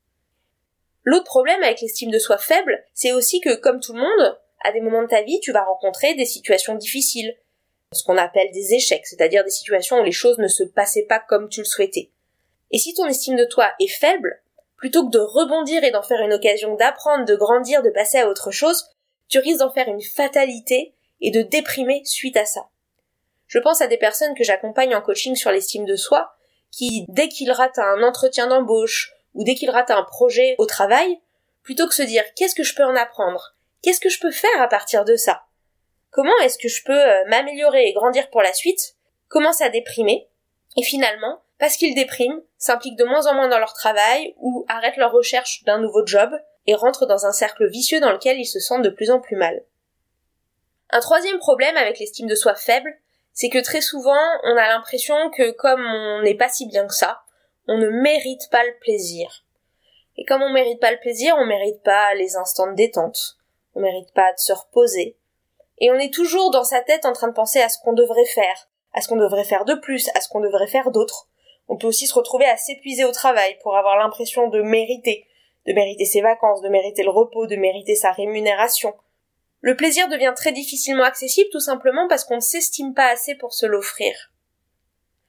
L'autre 1.04 1.24
problème 1.24 1.62
avec 1.62 1.80
l'estime 1.80 2.10
de 2.10 2.18
soi 2.18 2.38
faible, 2.38 2.84
c'est 2.94 3.12
aussi 3.12 3.40
que 3.40 3.54
comme 3.54 3.80
tout 3.80 3.92
le 3.92 4.00
monde, 4.00 4.38
à 4.64 4.72
des 4.72 4.80
moments 4.80 5.02
de 5.02 5.08
ta 5.08 5.22
vie, 5.22 5.40
tu 5.40 5.52
vas 5.52 5.64
rencontrer 5.64 6.14
des 6.14 6.24
situations 6.24 6.74
difficiles, 6.74 7.36
ce 7.92 8.02
qu'on 8.02 8.16
appelle 8.16 8.50
des 8.52 8.74
échecs, 8.74 9.06
c'est-à-dire 9.06 9.44
des 9.44 9.50
situations 9.50 10.00
où 10.00 10.04
les 10.04 10.12
choses 10.12 10.38
ne 10.38 10.48
se 10.48 10.64
passaient 10.64 11.06
pas 11.08 11.20
comme 11.20 11.48
tu 11.48 11.60
le 11.60 11.66
souhaitais. 11.66 12.10
Et 12.72 12.78
si 12.78 12.94
ton 12.94 13.06
estime 13.06 13.36
de 13.36 13.44
toi 13.44 13.72
est 13.78 13.86
faible, 13.86 14.42
plutôt 14.76 15.06
que 15.06 15.12
de 15.12 15.18
rebondir 15.18 15.82
et 15.84 15.90
d'en 15.90 16.02
faire 16.02 16.20
une 16.20 16.32
occasion 16.32 16.74
d'apprendre, 16.74 17.24
de 17.24 17.34
grandir, 17.34 17.82
de 17.82 17.90
passer 17.90 18.18
à 18.18 18.28
autre 18.28 18.50
chose, 18.50 18.88
tu 19.28 19.38
risques 19.38 19.60
d'en 19.60 19.70
faire 19.70 19.88
une 19.88 20.02
fatalité 20.02 20.94
et 21.20 21.30
de 21.30 21.42
déprimer 21.42 22.02
suite 22.04 22.36
à 22.36 22.44
ça. 22.44 22.68
Je 23.46 23.58
pense 23.58 23.80
à 23.80 23.86
des 23.86 23.96
personnes 23.96 24.34
que 24.34 24.44
j'accompagne 24.44 24.94
en 24.94 25.02
coaching 25.02 25.34
sur 25.34 25.50
l'estime 25.50 25.84
de 25.84 25.96
soi, 25.96 26.32
qui, 26.70 27.06
dès 27.08 27.28
qu'ils 27.28 27.52
ratent 27.52 27.78
un 27.78 28.02
entretien 28.02 28.48
d'embauche, 28.48 29.12
ou 29.34 29.44
dès 29.44 29.54
qu'ils 29.54 29.70
ratent 29.70 29.90
un 29.90 30.02
projet 30.02 30.56
au 30.58 30.66
travail, 30.66 31.20
plutôt 31.62 31.86
que 31.86 31.94
se 31.94 32.02
dire 32.02 32.24
qu'est-ce 32.34 32.54
que 32.54 32.62
je 32.62 32.74
peux 32.74 32.84
en 32.84 32.96
apprendre, 32.96 33.54
qu'est-ce 33.82 34.00
que 34.00 34.08
je 34.08 34.20
peux 34.20 34.30
faire 34.30 34.60
à 34.60 34.68
partir 34.68 35.04
de 35.04 35.16
ça, 35.16 35.42
comment 36.10 36.36
est-ce 36.42 36.58
que 36.58 36.68
je 36.68 36.84
peux 36.84 36.92
euh, 36.92 37.24
m'améliorer 37.28 37.86
et 37.86 37.92
grandir 37.92 38.30
pour 38.30 38.42
la 38.42 38.52
suite, 38.52 38.96
commencent 39.28 39.62
à 39.62 39.68
déprimer, 39.68 40.28
et 40.76 40.82
finalement, 40.82 41.42
parce 41.58 41.76
qu'ils 41.76 41.94
dépriment, 41.94 42.42
s'impliquent 42.58 42.98
de 42.98 43.04
moins 43.04 43.26
en 43.26 43.34
moins 43.34 43.48
dans 43.48 43.58
leur 43.58 43.72
travail 43.72 44.34
ou 44.38 44.64
arrêtent 44.68 44.96
leur 44.96 45.12
recherche 45.12 45.64
d'un 45.64 45.78
nouveau 45.78 46.04
job 46.06 46.30
et 46.66 46.74
rentrent 46.74 47.06
dans 47.06 47.26
un 47.26 47.32
cercle 47.32 47.68
vicieux 47.68 48.00
dans 48.00 48.12
lequel 48.12 48.38
ils 48.38 48.46
se 48.46 48.60
sentent 48.60 48.82
de 48.82 48.90
plus 48.90 49.10
en 49.10 49.20
plus 49.20 49.36
mal. 49.36 49.62
Un 50.90 51.00
troisième 51.00 51.38
problème 51.38 51.76
avec 51.76 51.98
l'estime 51.98 52.26
de 52.26 52.34
soi 52.34 52.54
faible, 52.54 52.94
c'est 53.32 53.48
que 53.48 53.62
très 53.62 53.80
souvent, 53.80 54.20
on 54.44 54.56
a 54.56 54.68
l'impression 54.68 55.30
que 55.30 55.50
comme 55.52 55.84
on 55.84 56.22
n'est 56.22 56.36
pas 56.36 56.48
si 56.48 56.66
bien 56.66 56.86
que 56.86 56.94
ça, 56.94 57.22
on 57.68 57.78
ne 57.78 57.88
mérite 57.88 58.48
pas 58.50 58.64
le 58.64 58.78
plaisir. 58.80 59.44
Et 60.16 60.24
comme 60.24 60.42
on 60.42 60.52
mérite 60.52 60.80
pas 60.80 60.92
le 60.92 61.00
plaisir, 61.00 61.34
on 61.38 61.46
mérite 61.46 61.82
pas 61.82 62.14
les 62.14 62.36
instants 62.36 62.70
de 62.70 62.76
détente, 62.76 63.36
on 63.74 63.80
mérite 63.80 64.12
pas 64.14 64.32
de 64.32 64.38
se 64.38 64.52
reposer. 64.52 65.16
Et 65.78 65.90
on 65.90 65.96
est 65.96 66.12
toujours 66.12 66.50
dans 66.50 66.64
sa 66.64 66.80
tête 66.80 67.04
en 67.04 67.12
train 67.12 67.28
de 67.28 67.34
penser 67.34 67.60
à 67.60 67.68
ce 67.68 67.78
qu'on 67.82 67.92
devrait 67.92 68.24
faire, 68.24 68.68
à 68.94 69.02
ce 69.02 69.08
qu'on 69.08 69.16
devrait 69.16 69.44
faire 69.44 69.64
de 69.64 69.74
plus, 69.74 70.08
à 70.14 70.20
ce 70.20 70.28
qu'on 70.28 70.40
devrait 70.40 70.68
faire 70.68 70.90
d'autre. 70.90 71.28
On 71.68 71.76
peut 71.76 71.86
aussi 71.86 72.06
se 72.06 72.14
retrouver 72.14 72.46
à 72.46 72.56
s'épuiser 72.56 73.04
au 73.04 73.12
travail 73.12 73.58
pour 73.62 73.76
avoir 73.76 73.96
l'impression 73.96 74.48
de 74.48 74.62
mériter, 74.62 75.26
de 75.66 75.72
mériter 75.72 76.04
ses 76.04 76.20
vacances, 76.20 76.62
de 76.62 76.68
mériter 76.68 77.02
le 77.02 77.10
repos, 77.10 77.46
de 77.46 77.56
mériter 77.56 77.94
sa 77.94 78.12
rémunération. 78.12 78.94
Le 79.60 79.76
plaisir 79.76 80.08
devient 80.08 80.34
très 80.36 80.52
difficilement 80.52 81.04
accessible 81.04 81.50
tout 81.50 81.60
simplement 81.60 82.06
parce 82.08 82.24
qu'on 82.24 82.36
ne 82.36 82.40
s'estime 82.40 82.94
pas 82.94 83.08
assez 83.08 83.34
pour 83.34 83.52
se 83.52 83.66
l'offrir. 83.66 84.14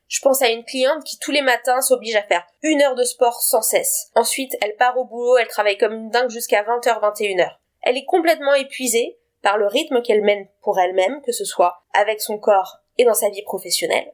Je 0.08 0.22
pense 0.22 0.41
à 0.41 0.50
une 0.50 0.63
cliente 0.63 1.03
qui 1.03 1.20
tous 1.20 1.32
les 1.32 1.41
matins 1.41 1.82
s'oblige 1.82 2.15
à 2.15 2.24
faire 2.24 2.46
une 2.62 2.82
heure 2.82 2.96
de 2.96 3.03
sport 3.03 3.41
sans 3.41 3.62
cesse. 3.62 4.10
Ensuite, 4.15 4.56
elle 4.62 4.75
part 4.75 4.98
au 4.98 5.06
boulot, 5.06 5.38
elle 5.38 5.48
travaille 5.48 5.77
comme 5.77 5.94
une 5.94 6.10
dingue 6.10 6.29
jusqu'à 6.29 6.63
20h, 6.63 7.01
21h. 7.01 7.58
Elle 7.82 7.98
est 7.98 8.06
complètement 8.06 8.53
épuisée 8.53 9.17
par 9.41 9.58
le 9.58 9.67
rythme 9.67 10.01
qu'elle 10.01 10.24
mène 10.24 10.48
pour 10.62 10.79
elle-même, 10.79 11.22
que 11.24 11.32
ce 11.32 11.46
soit 11.46 11.84
avec 11.94 12.22
son 12.22 12.38
corps 12.38 12.77
et 12.98 13.06
dans 13.06 13.13
sa 13.13 13.29
vie 13.29 13.44
professionnelle. 13.44 14.13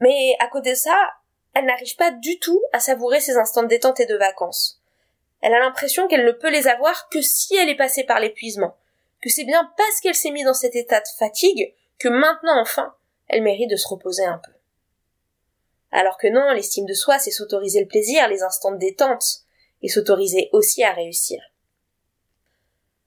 Mais 0.00 0.36
à 0.38 0.46
côté 0.46 0.70
de 0.70 0.76
ça, 0.76 0.96
elle 1.54 1.66
n'arrive 1.66 1.96
pas 1.96 2.10
du 2.10 2.38
tout 2.38 2.62
à 2.72 2.80
savourer 2.80 3.20
ses 3.20 3.36
instants 3.36 3.62
de 3.62 3.68
détente 3.68 4.00
et 4.00 4.06
de 4.06 4.16
vacances. 4.16 4.80
Elle 5.40 5.54
a 5.54 5.60
l'impression 5.60 6.08
qu'elle 6.08 6.24
ne 6.24 6.32
peut 6.32 6.50
les 6.50 6.66
avoir 6.66 7.08
que 7.08 7.20
si 7.20 7.56
elle 7.56 7.68
est 7.68 7.76
passée 7.76 8.04
par 8.04 8.20
l'épuisement, 8.20 8.76
que 9.22 9.30
c'est 9.30 9.44
bien 9.44 9.70
parce 9.76 10.00
qu'elle 10.00 10.14
s'est 10.14 10.30
mise 10.30 10.44
dans 10.44 10.54
cet 10.54 10.76
état 10.76 11.00
de 11.00 11.08
fatigue 11.18 11.74
que 11.98 12.08
maintenant 12.08 12.60
enfin 12.60 12.94
elle 13.28 13.42
mérite 13.42 13.70
de 13.70 13.76
se 13.76 13.88
reposer 13.88 14.24
un 14.24 14.38
peu. 14.38 14.52
Alors 15.90 16.18
que 16.18 16.26
non, 16.26 16.52
l'estime 16.52 16.86
de 16.86 16.94
soi, 16.94 17.18
c'est 17.18 17.30
s'autoriser 17.30 17.80
le 17.80 17.88
plaisir, 17.88 18.28
les 18.28 18.42
instants 18.42 18.72
de 18.72 18.78
détente, 18.78 19.44
et 19.82 19.88
s'autoriser 19.88 20.50
aussi 20.52 20.82
à 20.82 20.92
réussir. 20.92 21.40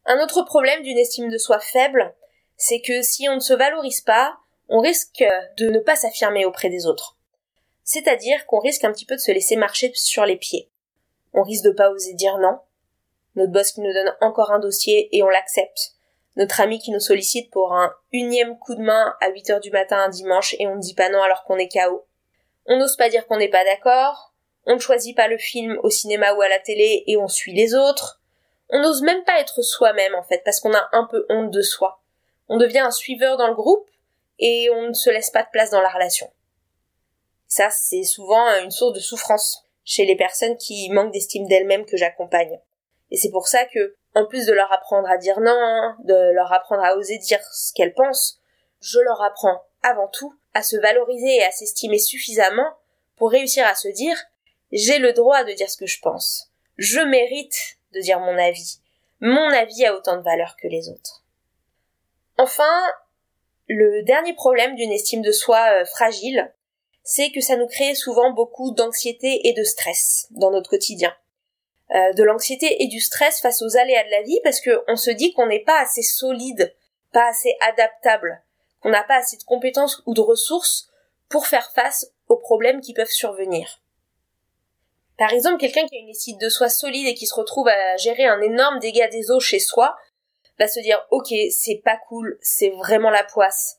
Un 0.06 0.22
autre 0.24 0.44
problème 0.44 0.82
d'une 0.84 0.98
estime 0.98 1.30
de 1.30 1.38
soi 1.38 1.60
faible, 1.60 2.14
c'est 2.58 2.82
que 2.82 3.02
si 3.02 3.30
on 3.30 3.36
ne 3.36 3.40
se 3.40 3.54
valorise 3.54 4.02
pas, 4.02 4.38
on 4.70 4.80
risque 4.80 5.24
de 5.58 5.70
ne 5.70 5.80
pas 5.80 5.96
s'affirmer 5.96 6.46
auprès 6.46 6.70
des 6.70 6.88
autres. 6.88 7.18
C'est-à-dire 7.94 8.46
qu'on 8.46 8.60
risque 8.60 8.86
un 8.86 8.94
petit 8.94 9.06
peu 9.06 9.16
de 9.16 9.20
se 9.20 9.34
laisser 9.34 9.58
marcher 9.58 9.92
sur 9.96 10.26
les 10.26 10.38
pieds. 10.38 10.70
On 11.34 11.44
risque 11.44 11.66
de 11.66 11.72
pas 11.72 11.90
oser 11.90 12.14
dire 12.14 12.38
non. 12.38 12.58
Notre 13.36 13.52
boss 13.52 13.74
qui 13.74 13.82
nous 13.82 13.92
donne 13.92 14.16
encore 14.22 14.52
un 14.52 14.60
dossier 14.60 15.10
et 15.12 15.22
on 15.24 15.28
l'accepte. 15.28 15.92
Notre 16.38 16.62
ami 16.62 16.80
qui 16.80 16.92
nous 16.92 17.02
sollicite 17.02 17.52
pour 17.52 17.74
un 17.74 17.94
unième 18.14 18.58
coup 18.58 18.76
de 18.76 18.82
main 18.82 19.14
à 19.20 19.28
8 19.28 19.50
heures 19.50 19.60
du 19.60 19.72
matin 19.72 19.98
un 19.98 20.08
dimanche 20.08 20.56
et 20.58 20.68
on 20.68 20.78
ne 20.78 20.80
dit 20.80 20.94
pas 20.94 21.10
non 21.10 21.22
alors 21.22 21.44
qu'on 21.44 21.58
est 21.58 21.68
KO. 21.68 22.06
On 22.66 22.78
n'ose 22.78 22.96
pas 22.96 23.10
dire 23.10 23.28
qu'on 23.28 23.36
n'est 23.36 23.50
pas 23.50 23.66
d'accord, 23.66 24.32
on 24.66 24.76
ne 24.76 24.80
choisit 24.80 25.14
pas 25.14 25.28
le 25.28 25.38
film 25.38 25.78
au 25.84 25.90
cinéma 25.90 26.34
ou 26.36 26.42
à 26.42 26.48
la 26.48 26.60
télé 26.60 27.04
et 27.08 27.18
on 27.18 27.28
suit 27.28 27.54
les 27.54 27.76
autres. 27.76 28.22
On 28.70 28.82
n'ose 28.82 29.02
même 29.02 29.26
pas 29.26 29.42
être 29.42 29.62
soi-même 29.64 30.16
en 30.16 30.24
fait 30.24 30.44
parce 30.46 30.62
qu'on 30.62 30.74
a 30.74 30.88
un 30.94 31.08
peu 31.12 31.26
honte 31.28 31.52
de 31.52 31.62
soi. 31.62 32.00
On 32.48 32.56
devient 32.56 32.80
un 32.80 32.92
suiveur 32.92 33.36
dans 33.36 33.50
le 33.50 33.54
groupe 33.54 33.90
et 34.40 34.70
on 34.70 34.88
ne 34.88 34.94
se 34.94 35.10
laisse 35.10 35.30
pas 35.30 35.44
de 35.44 35.50
place 35.52 35.72
dans 35.72 35.82
la 35.82 35.90
relation. 35.90 36.32
Ça, 37.52 37.70
c'est 37.70 38.04
souvent 38.04 38.48
une 38.64 38.72
source 38.72 38.94
de 38.94 39.02
souffrance 39.02 39.66
chez 39.84 40.06
les 40.06 40.16
personnes 40.16 40.56
qui 40.56 40.90
manquent 40.90 41.12
d'estime 41.12 41.50
d'elles-mêmes 41.50 41.86
que 41.86 41.98
j'accompagne. 41.98 42.62
Et 43.12 43.18
c'est 43.18 43.30
pour 43.30 43.50
ça 43.50 43.66
que, 43.66 43.94
en 44.16 44.26
plus 44.26 44.46
de 44.46 44.54
leur 44.54 44.72
apprendre 44.72 45.10
à 45.10 45.18
dire 45.18 45.42
non, 45.42 45.94
de 46.06 46.32
leur 46.32 46.54
apprendre 46.54 46.82
à 46.82 46.96
oser 46.96 47.18
dire 47.18 47.42
ce 47.52 47.74
qu'elles 47.74 47.94
pensent, 47.94 48.40
je 48.80 49.00
leur 49.00 49.22
apprends 49.22 49.66
avant 49.84 50.08
tout 50.08 50.34
à 50.54 50.64
se 50.64 50.78
valoriser 50.78 51.36
et 51.36 51.44
à 51.44 51.52
s'estimer 51.52 52.00
suffisamment 52.00 52.72
pour 53.18 53.32
réussir 53.32 53.68
à 53.68 53.76
se 53.76 53.90
dire 53.90 54.16
j'ai 54.72 55.00
le 55.00 55.12
droit 55.12 55.44
de 55.44 55.52
dire 55.52 55.70
ce 55.70 55.76
que 55.76 55.88
je 55.88 56.00
pense. 56.00 56.54
Je 56.78 57.02
mérite 57.02 57.80
de 57.92 58.00
dire 58.00 58.22
mon 58.22 58.38
avis. 58.38 58.80
Mon 59.20 59.50
avis 59.52 59.86
a 59.86 59.94
autant 59.94 60.16
de 60.16 60.24
valeur 60.24 60.56
que 60.56 60.70
les 60.70 60.88
autres. 60.88 61.26
Enfin, 62.38 62.82
le 63.68 64.04
dernier 64.04 64.36
problème 64.36 64.76
d'une 64.76 64.94
estime 64.94 65.22
de 65.22 65.34
soi 65.34 65.82
euh, 65.82 65.84
fragile, 65.84 66.54
c'est 67.04 67.32
que 67.32 67.42
ça 67.42 67.56
nous 67.56 67.68
crée 67.68 67.96
souvent 67.96 68.32
beaucoup 68.32 68.72
d'anxiété 68.72 69.48
et 69.48 69.54
de 69.54 69.64
stress 69.64 70.28
dans 70.32 70.52
notre 70.52 70.70
quotidien. 70.70 71.14
Euh, 71.94 72.14
de 72.14 72.24
l'anxiété 72.24 72.84
et 72.84 72.88
du 72.88 73.02
stress 73.02 73.42
face 73.42 73.62
aux 73.62 73.76
aléas 73.76 74.06
de 74.06 74.12
la 74.12 74.22
vie 74.22 74.40
parce 74.44 74.62
qu'on 74.62 74.96
se 74.96 75.12
dit 75.12 75.34
qu'on 75.34 75.48
n'est 75.48 75.64
pas 75.64 75.82
assez 75.82 76.04
solide, 76.04 76.74
pas 77.12 77.28
assez 77.28 77.56
adaptable, 77.60 78.42
qu'on 78.80 78.90
n'a 78.90 79.04
pas 79.04 79.18
assez 79.18 79.38
de 79.38 79.44
compétences 79.44 80.02
ou 80.06 80.14
de 80.14 80.22
ressources 80.22 80.90
pour 81.28 81.48
faire 81.48 81.72
face 81.74 82.12
aux 82.30 82.38
problèmes 82.38 82.82
qui 82.82 82.94
peuvent 82.94 83.12
survenir. 83.12 83.82
Par 85.18 85.34
exemple, 85.34 85.60
quelqu'un 85.60 85.86
qui 85.86 85.98
a 85.98 86.00
une 86.00 86.10
estime 86.10 86.38
de 86.38 86.50
soi 86.50 86.70
solide 86.70 87.08
et 87.08 87.14
qui 87.14 87.28
se 87.28 87.36
retrouve 87.36 87.68
à 87.68 87.98
gérer 87.98 88.26
un 88.26 88.42
énorme 88.42 88.80
dégât 88.80 89.10
des 89.10 89.30
eaux 89.30 89.40
chez 89.40 89.60
soi, 89.60 89.96
va 90.58 90.68
se 90.68 90.80
dire 90.80 91.06
ok, 91.12 91.34
c'est 91.52 91.82
pas 91.84 91.98
cool, 92.08 92.38
c'est 92.42 92.70
vraiment 92.70 93.10
la 93.10 93.24
poisse, 93.24 93.78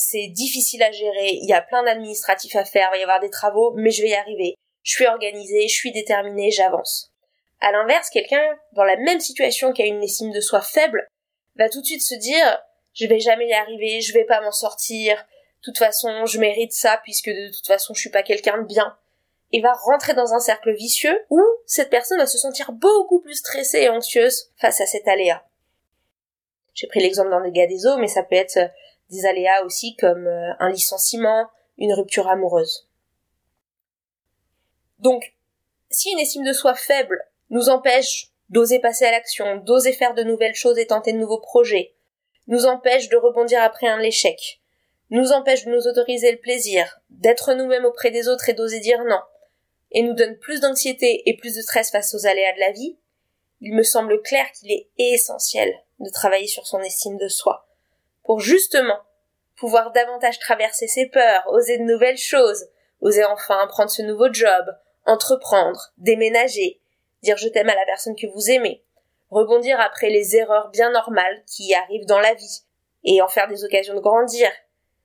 c'est 0.00 0.28
difficile 0.28 0.82
à 0.82 0.90
gérer, 0.90 1.30
il 1.32 1.48
y 1.48 1.52
a 1.52 1.60
plein 1.60 1.82
d'administratifs 1.82 2.56
à 2.56 2.64
faire, 2.64 2.88
il 2.88 2.92
va 2.92 2.98
y 2.98 3.02
avoir 3.02 3.20
des 3.20 3.30
travaux, 3.30 3.74
mais 3.76 3.90
je 3.90 4.02
vais 4.02 4.10
y 4.10 4.14
arriver. 4.14 4.54
Je 4.82 4.92
suis 4.92 5.06
organisée, 5.06 5.68
je 5.68 5.74
suis 5.74 5.92
déterminée, 5.92 6.50
j'avance. 6.50 7.12
À 7.60 7.70
l'inverse, 7.72 8.08
quelqu'un 8.08 8.42
dans 8.72 8.84
la 8.84 8.96
même 8.96 9.20
situation 9.20 9.72
qui 9.72 9.82
a 9.82 9.86
une 9.86 10.02
estime 10.02 10.32
de 10.32 10.40
soi 10.40 10.62
faible 10.62 11.06
va 11.56 11.68
tout 11.68 11.82
de 11.82 11.86
suite 11.86 12.02
se 12.02 12.14
dire 12.14 12.62
je 12.94 13.06
vais 13.06 13.20
jamais 13.20 13.48
y 13.48 13.52
arriver, 13.52 14.00
je 14.00 14.14
vais 14.14 14.24
pas 14.24 14.40
m'en 14.40 14.52
sortir, 14.52 15.16
de 15.16 15.64
toute 15.64 15.78
façon, 15.78 16.24
je 16.24 16.40
mérite 16.40 16.72
ça 16.72 16.98
puisque 17.04 17.28
de 17.28 17.54
toute 17.54 17.66
façon, 17.66 17.92
je 17.92 18.00
suis 18.00 18.10
pas 18.10 18.22
quelqu'un 18.22 18.62
de 18.62 18.66
bien. 18.66 18.96
Et 19.52 19.60
va 19.60 19.72
rentrer 19.72 20.14
dans 20.14 20.32
un 20.32 20.40
cercle 20.40 20.72
vicieux 20.74 21.18
où 21.28 21.40
cette 21.66 21.90
personne 21.90 22.18
va 22.18 22.26
se 22.26 22.38
sentir 22.38 22.72
beaucoup 22.72 23.20
plus 23.20 23.34
stressée 23.34 23.80
et 23.80 23.88
anxieuse 23.88 24.50
face 24.56 24.80
à 24.80 24.86
cet 24.86 25.06
aléa. 25.06 25.44
J'ai 26.72 26.86
pris 26.86 27.00
l'exemple 27.00 27.30
d'un 27.30 27.42
dégât 27.42 27.66
des 27.66 27.84
eaux, 27.86 27.98
mais 27.98 28.06
ça 28.06 28.22
peut 28.22 28.36
être 28.36 28.58
des 29.10 29.26
aléas 29.26 29.64
aussi 29.64 29.96
comme 29.96 30.26
euh, 30.26 30.52
un 30.58 30.70
licenciement, 30.70 31.48
une 31.78 31.92
rupture 31.92 32.28
amoureuse. 32.28 32.88
Donc, 34.98 35.34
si 35.90 36.10
une 36.10 36.18
estime 36.18 36.44
de 36.44 36.52
soi 36.52 36.74
faible 36.74 37.20
nous 37.50 37.68
empêche 37.68 38.30
d'oser 38.48 38.78
passer 38.78 39.04
à 39.04 39.10
l'action, 39.10 39.56
d'oser 39.58 39.92
faire 39.92 40.14
de 40.14 40.22
nouvelles 40.22 40.54
choses 40.54 40.78
et 40.78 40.86
tenter 40.86 41.12
de 41.12 41.18
nouveaux 41.18 41.40
projets, 41.40 41.94
nous 42.46 42.66
empêche 42.66 43.08
de 43.08 43.16
rebondir 43.16 43.62
après 43.62 43.88
un 43.88 44.00
échec, 44.00 44.60
nous 45.10 45.32
empêche 45.32 45.64
de 45.64 45.70
nous 45.70 45.86
autoriser 45.86 46.32
le 46.32 46.38
plaisir, 46.38 47.00
d'être 47.10 47.54
nous-mêmes 47.54 47.84
auprès 47.84 48.10
des 48.10 48.28
autres 48.28 48.48
et 48.48 48.54
d'oser 48.54 48.80
dire 48.80 49.02
non, 49.04 49.20
et 49.92 50.02
nous 50.02 50.14
donne 50.14 50.38
plus 50.38 50.60
d'anxiété 50.60 51.28
et 51.28 51.36
plus 51.36 51.54
de 51.54 51.62
stress 51.62 51.90
face 51.90 52.14
aux 52.14 52.26
aléas 52.26 52.54
de 52.54 52.60
la 52.60 52.72
vie, 52.72 52.96
il 53.60 53.74
me 53.74 53.82
semble 53.82 54.20
clair 54.22 54.50
qu'il 54.52 54.70
est 54.70 54.88
essentiel 54.98 55.72
de 55.98 56.10
travailler 56.10 56.46
sur 56.46 56.66
son 56.66 56.80
estime 56.80 57.18
de 57.18 57.28
soi, 57.28 57.68
pour 58.30 58.38
justement 58.38 59.00
pouvoir 59.56 59.90
davantage 59.90 60.38
traverser 60.38 60.86
ses 60.86 61.06
peurs, 61.06 61.42
oser 61.48 61.78
de 61.78 61.82
nouvelles 61.82 62.16
choses, 62.16 62.64
oser 63.00 63.24
enfin 63.24 63.66
prendre 63.66 63.90
ce 63.90 64.02
nouveau 64.02 64.32
job, 64.32 64.66
entreprendre, 65.04 65.90
déménager, 65.98 66.80
dire 67.22 67.36
je 67.36 67.48
t'aime 67.48 67.70
à 67.70 67.74
la 67.74 67.84
personne 67.86 68.14
que 68.14 68.28
vous 68.28 68.52
aimez, 68.52 68.84
rebondir 69.30 69.80
après 69.80 70.10
les 70.10 70.36
erreurs 70.36 70.68
bien 70.68 70.92
normales 70.92 71.42
qui 71.44 71.74
arrivent 71.74 72.06
dans 72.06 72.20
la 72.20 72.34
vie, 72.34 72.62
et 73.02 73.20
en 73.20 73.26
faire 73.26 73.48
des 73.48 73.64
occasions 73.64 73.94
de 73.94 74.00
grandir, 74.00 74.48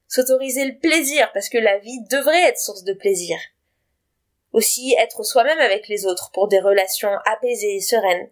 s'autoriser 0.08 0.66
le 0.66 0.78
plaisir, 0.78 1.32
parce 1.34 1.50
que 1.50 1.58
la 1.58 1.80
vie 1.80 2.04
devrait 2.12 2.50
être 2.50 2.60
source 2.60 2.84
de 2.84 2.94
plaisir. 2.94 3.40
Aussi 4.54 4.96
être 5.00 5.24
soi-même 5.24 5.62
avec 5.62 5.88
les 5.88 6.06
autres 6.06 6.30
pour 6.32 6.48
des 6.48 6.60
relations 6.60 7.18
apaisées 7.26 7.78
et 7.78 7.82
sereines. 7.82 8.30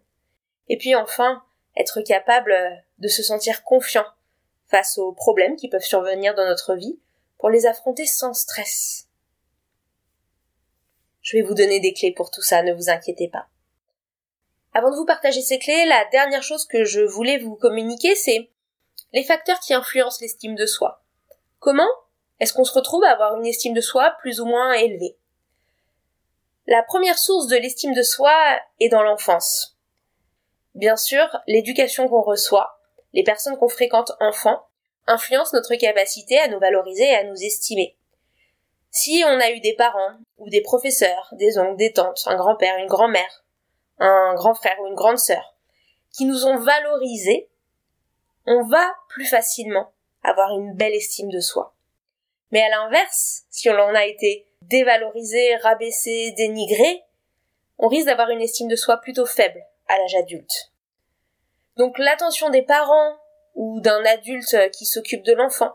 Et 0.69 0.77
puis 0.77 0.93
enfin, 0.93 1.41
être 1.77 2.01
capable 2.01 2.55
de 2.99 3.07
se 3.07 3.23
sentir 3.23 3.63
confiant 3.63 4.05
face 4.73 4.97
aux 4.97 5.11
problèmes 5.11 5.55
qui 5.55 5.69
peuvent 5.69 5.83
survenir 5.83 6.33
dans 6.33 6.47
notre 6.47 6.73
vie 6.73 6.97
pour 7.37 7.51
les 7.51 7.67
affronter 7.67 8.07
sans 8.07 8.33
stress. 8.33 9.07
Je 11.21 11.37
vais 11.37 11.43
vous 11.43 11.53
donner 11.53 11.79
des 11.79 11.93
clés 11.93 12.11
pour 12.11 12.31
tout 12.31 12.41
ça, 12.41 12.63
ne 12.63 12.73
vous 12.73 12.89
inquiétez 12.89 13.27
pas. 13.27 13.45
Avant 14.73 14.89
de 14.89 14.95
vous 14.95 15.05
partager 15.05 15.43
ces 15.43 15.59
clés, 15.59 15.85
la 15.85 16.05
dernière 16.11 16.41
chose 16.41 16.65
que 16.65 16.85
je 16.85 17.01
voulais 17.01 17.37
vous 17.37 17.55
communiquer, 17.55 18.15
c'est 18.15 18.49
les 19.11 19.23
facteurs 19.23 19.59
qui 19.59 19.75
influencent 19.75 20.17
l'estime 20.21 20.55
de 20.55 20.65
soi. 20.65 21.03
Comment 21.59 21.91
est-ce 22.39 22.51
qu'on 22.51 22.65
se 22.65 22.73
retrouve 22.73 23.03
à 23.03 23.11
avoir 23.11 23.37
une 23.37 23.45
estime 23.45 23.75
de 23.75 23.81
soi 23.81 24.15
plus 24.21 24.39
ou 24.39 24.45
moins 24.47 24.73
élevée? 24.73 25.15
La 26.65 26.81
première 26.81 27.19
source 27.19 27.45
de 27.45 27.57
l'estime 27.57 27.93
de 27.93 28.01
soi 28.01 28.33
est 28.79 28.89
dans 28.89 29.03
l'enfance. 29.03 29.77
Bien 30.73 30.97
sûr, 30.97 31.27
l'éducation 31.45 32.07
qu'on 32.07 32.23
reçoit, 32.23 32.79
les 33.13 33.23
personnes 33.23 33.57
qu'on 33.57 33.69
fréquente 33.69 34.11
enfants, 34.19 34.65
influence 35.07 35.53
notre 35.53 35.75
capacité 35.75 36.39
à 36.39 36.47
nous 36.47 36.59
valoriser 36.59 37.03
et 37.03 37.15
à 37.15 37.23
nous 37.23 37.41
estimer. 37.41 37.95
Si 38.91 39.23
on 39.25 39.39
a 39.39 39.51
eu 39.51 39.59
des 39.59 39.73
parents 39.73 40.17
ou 40.37 40.49
des 40.49 40.61
professeurs, 40.61 41.29
des 41.33 41.57
oncles, 41.57 41.77
des 41.77 41.93
tantes, 41.93 42.23
un 42.25 42.35
grand-père, 42.35 42.77
une 42.77 42.87
grand-mère, 42.87 43.43
un 43.99 44.33
grand 44.35 44.53
frère 44.53 44.79
ou 44.81 44.87
une 44.87 44.95
grande 44.95 45.17
sœur, 45.17 45.55
qui 46.11 46.25
nous 46.25 46.45
ont 46.45 46.57
valorisés, 46.57 47.49
on 48.45 48.63
va 48.67 48.93
plus 49.09 49.25
facilement 49.25 49.91
avoir 50.23 50.51
une 50.51 50.73
belle 50.75 50.93
estime 50.93 51.29
de 51.29 51.39
soi. 51.39 51.73
Mais 52.51 52.61
à 52.61 52.69
l'inverse, 52.69 53.43
si 53.49 53.69
on 53.69 53.79
en 53.79 53.95
a 53.95 54.05
été 54.05 54.45
dévalorisé, 54.61 55.55
rabaissé, 55.57 56.31
dénigré, 56.37 57.03
on 57.79 57.87
risque 57.87 58.07
d'avoir 58.07 58.29
une 58.29 58.41
estime 58.41 58.67
de 58.67 58.75
soi 58.75 58.97
plutôt 58.97 59.25
faible 59.25 59.61
à 59.87 59.97
l'âge 59.97 60.15
adulte. 60.15 60.72
Donc 61.77 61.97
l'attention 61.97 62.49
des 62.49 62.61
parents 62.61 63.17
ou 63.55 63.79
d'un 63.81 64.03
adulte 64.05 64.55
qui 64.71 64.85
s'occupe 64.85 65.23
de 65.23 65.33
l'enfant, 65.33 65.73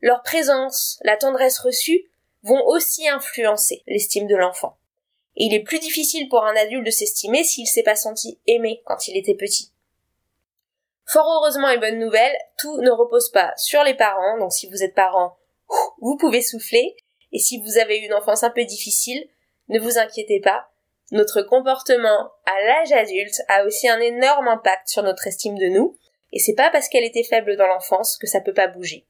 leur 0.00 0.22
présence, 0.22 0.98
la 1.02 1.16
tendresse 1.16 1.58
reçue 1.58 2.10
vont 2.42 2.62
aussi 2.66 3.08
influencer 3.08 3.82
l'estime 3.86 4.26
de 4.26 4.36
l'enfant. 4.36 4.76
Et 5.36 5.46
il 5.46 5.54
est 5.54 5.62
plus 5.62 5.78
difficile 5.78 6.28
pour 6.28 6.44
un 6.44 6.54
adulte 6.56 6.84
de 6.84 6.90
s'estimer 6.90 7.42
s'il 7.42 7.66
s'est 7.66 7.82
pas 7.82 7.96
senti 7.96 8.38
aimé 8.46 8.82
quand 8.84 9.08
il 9.08 9.16
était 9.16 9.34
petit. 9.34 9.72
Fort 11.06 11.26
heureusement 11.26 11.70
et 11.70 11.78
bonne 11.78 11.98
nouvelle, 11.98 12.36
tout 12.58 12.78
ne 12.80 12.90
repose 12.90 13.30
pas 13.30 13.52
sur 13.56 13.82
les 13.82 13.94
parents, 13.94 14.38
donc 14.38 14.52
si 14.52 14.68
vous 14.68 14.82
êtes 14.82 14.94
parent, 14.94 15.36
vous 16.00 16.16
pouvez 16.16 16.42
souffler, 16.42 16.96
et 17.32 17.38
si 17.38 17.60
vous 17.60 17.78
avez 17.78 17.98
eu 17.98 18.06
une 18.06 18.14
enfance 18.14 18.42
un 18.42 18.50
peu 18.50 18.64
difficile, 18.64 19.28
ne 19.68 19.80
vous 19.80 19.98
inquiétez 19.98 20.40
pas, 20.40 20.70
notre 21.14 21.42
comportement 21.42 22.32
à 22.44 22.60
l'âge 22.66 22.92
adulte 22.92 23.40
a 23.48 23.64
aussi 23.64 23.88
un 23.88 24.00
énorme 24.00 24.48
impact 24.48 24.88
sur 24.88 25.04
notre 25.04 25.28
estime 25.28 25.56
de 25.56 25.68
nous, 25.68 25.96
et 26.32 26.40
c'est 26.40 26.54
pas 26.54 26.70
parce 26.70 26.88
qu'elle 26.88 27.04
était 27.04 27.22
faible 27.22 27.56
dans 27.56 27.68
l'enfance 27.68 28.18
que 28.18 28.26
ça 28.26 28.40
peut 28.40 28.52
pas 28.52 28.66
bouger. 28.66 29.06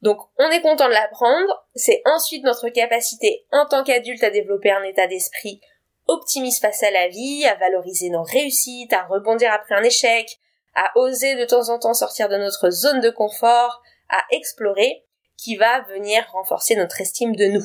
Donc 0.00 0.18
on 0.38 0.50
est 0.50 0.60
content 0.60 0.88
de 0.88 0.94
l'apprendre, 0.94 1.64
c'est 1.76 2.02
ensuite 2.04 2.42
notre 2.42 2.68
capacité 2.70 3.46
en 3.52 3.66
tant 3.66 3.84
qu'adulte 3.84 4.24
à 4.24 4.30
développer 4.30 4.72
un 4.72 4.82
état 4.82 5.06
d'esprit 5.06 5.60
optimiste 6.08 6.60
face 6.60 6.82
à 6.82 6.90
la 6.90 7.06
vie, 7.06 7.46
à 7.46 7.54
valoriser 7.54 8.10
nos 8.10 8.24
réussites, 8.24 8.92
à 8.92 9.04
rebondir 9.04 9.52
après 9.52 9.76
un 9.76 9.84
échec, 9.84 10.40
à 10.74 10.90
oser 10.96 11.36
de 11.36 11.44
temps 11.44 11.68
en 11.68 11.78
temps 11.78 11.94
sortir 11.94 12.28
de 12.28 12.36
notre 12.36 12.70
zone 12.70 13.00
de 13.00 13.10
confort, 13.10 13.80
à 14.08 14.24
explorer, 14.32 15.04
qui 15.36 15.54
va 15.54 15.82
venir 15.82 16.28
renforcer 16.32 16.74
notre 16.74 17.00
estime 17.00 17.36
de 17.36 17.46
nous. 17.46 17.64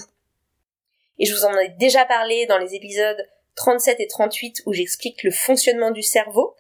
Et 1.19 1.25
je 1.25 1.33
vous 1.33 1.45
en 1.45 1.57
ai 1.57 1.69
déjà 1.69 2.05
parlé 2.05 2.45
dans 2.45 2.57
les 2.57 2.75
épisodes 2.75 3.27
37 3.55 3.99
et 3.99 4.07
38 4.07 4.63
où 4.65 4.73
j'explique 4.73 5.23
le 5.23 5.31
fonctionnement 5.31 5.91
du 5.91 6.03
cerveau. 6.03 6.55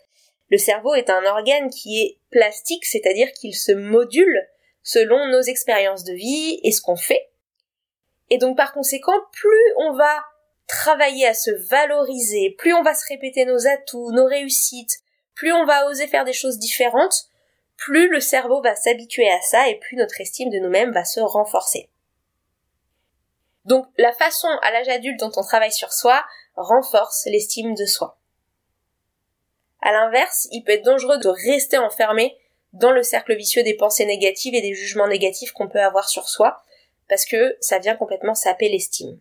Le 0.49 0.57
cerveau 0.57 0.95
est 0.95 1.09
un 1.09 1.25
organe 1.25 1.69
qui 1.69 2.01
est 2.01 2.17
plastique, 2.31 2.85
c'est-à-dire 2.85 3.31
qu'il 3.33 3.55
se 3.55 3.71
module 3.71 4.47
selon 4.83 5.27
nos 5.27 5.41
expériences 5.41 6.03
de 6.03 6.13
vie 6.13 6.59
et 6.63 6.71
ce 6.71 6.81
qu'on 6.81 6.95
fait. 6.95 7.29
Et 8.29 8.37
donc 8.37 8.57
par 8.57 8.73
conséquent, 8.73 9.19
plus 9.31 9.73
on 9.77 9.93
va 9.93 10.23
travailler 10.67 11.27
à 11.27 11.33
se 11.33 11.51
valoriser, 11.69 12.55
plus 12.57 12.73
on 12.73 12.83
va 12.83 12.93
se 12.93 13.05
répéter 13.07 13.45
nos 13.45 13.67
atouts, 13.67 14.11
nos 14.11 14.25
réussites, 14.25 14.99
plus 15.33 15.53
on 15.53 15.65
va 15.65 15.87
oser 15.87 16.07
faire 16.07 16.25
des 16.25 16.33
choses 16.33 16.57
différentes, 16.57 17.29
plus 17.77 18.09
le 18.09 18.19
cerveau 18.19 18.61
va 18.61 18.75
s'habituer 18.75 19.29
à 19.29 19.39
ça 19.41 19.69
et 19.69 19.75
plus 19.79 19.95
notre 19.95 20.19
estime 20.19 20.49
de 20.49 20.59
nous-mêmes 20.59 20.91
va 20.91 21.05
se 21.05 21.19
renforcer. 21.19 21.89
Donc 23.67 23.85
la 23.97 24.13
façon 24.13 24.47
à 24.61 24.71
l'âge 24.71 24.87
adulte 24.87 25.19
dont 25.19 25.31
on 25.35 25.43
travaille 25.43 25.73
sur 25.73 25.91
soi 25.91 26.23
renforce 26.55 27.25
l'estime 27.25 27.75
de 27.75 27.85
soi. 27.85 28.17
À 29.81 29.91
l'inverse, 29.91 30.47
il 30.51 30.63
peut 30.63 30.71
être 30.71 30.85
dangereux 30.85 31.19
de 31.19 31.27
rester 31.27 31.77
enfermé 31.77 32.37
dans 32.73 32.91
le 32.91 33.03
cercle 33.03 33.35
vicieux 33.35 33.63
des 33.63 33.75
pensées 33.75 34.05
négatives 34.05 34.55
et 34.55 34.61
des 34.61 34.73
jugements 34.73 35.07
négatifs 35.07 35.51
qu'on 35.51 35.67
peut 35.67 35.81
avoir 35.81 36.07
sur 36.07 36.29
soi, 36.29 36.63
parce 37.09 37.25
que 37.25 37.57
ça 37.59 37.79
vient 37.79 37.95
complètement 37.95 38.35
saper 38.35 38.69
l'estime. 38.69 39.19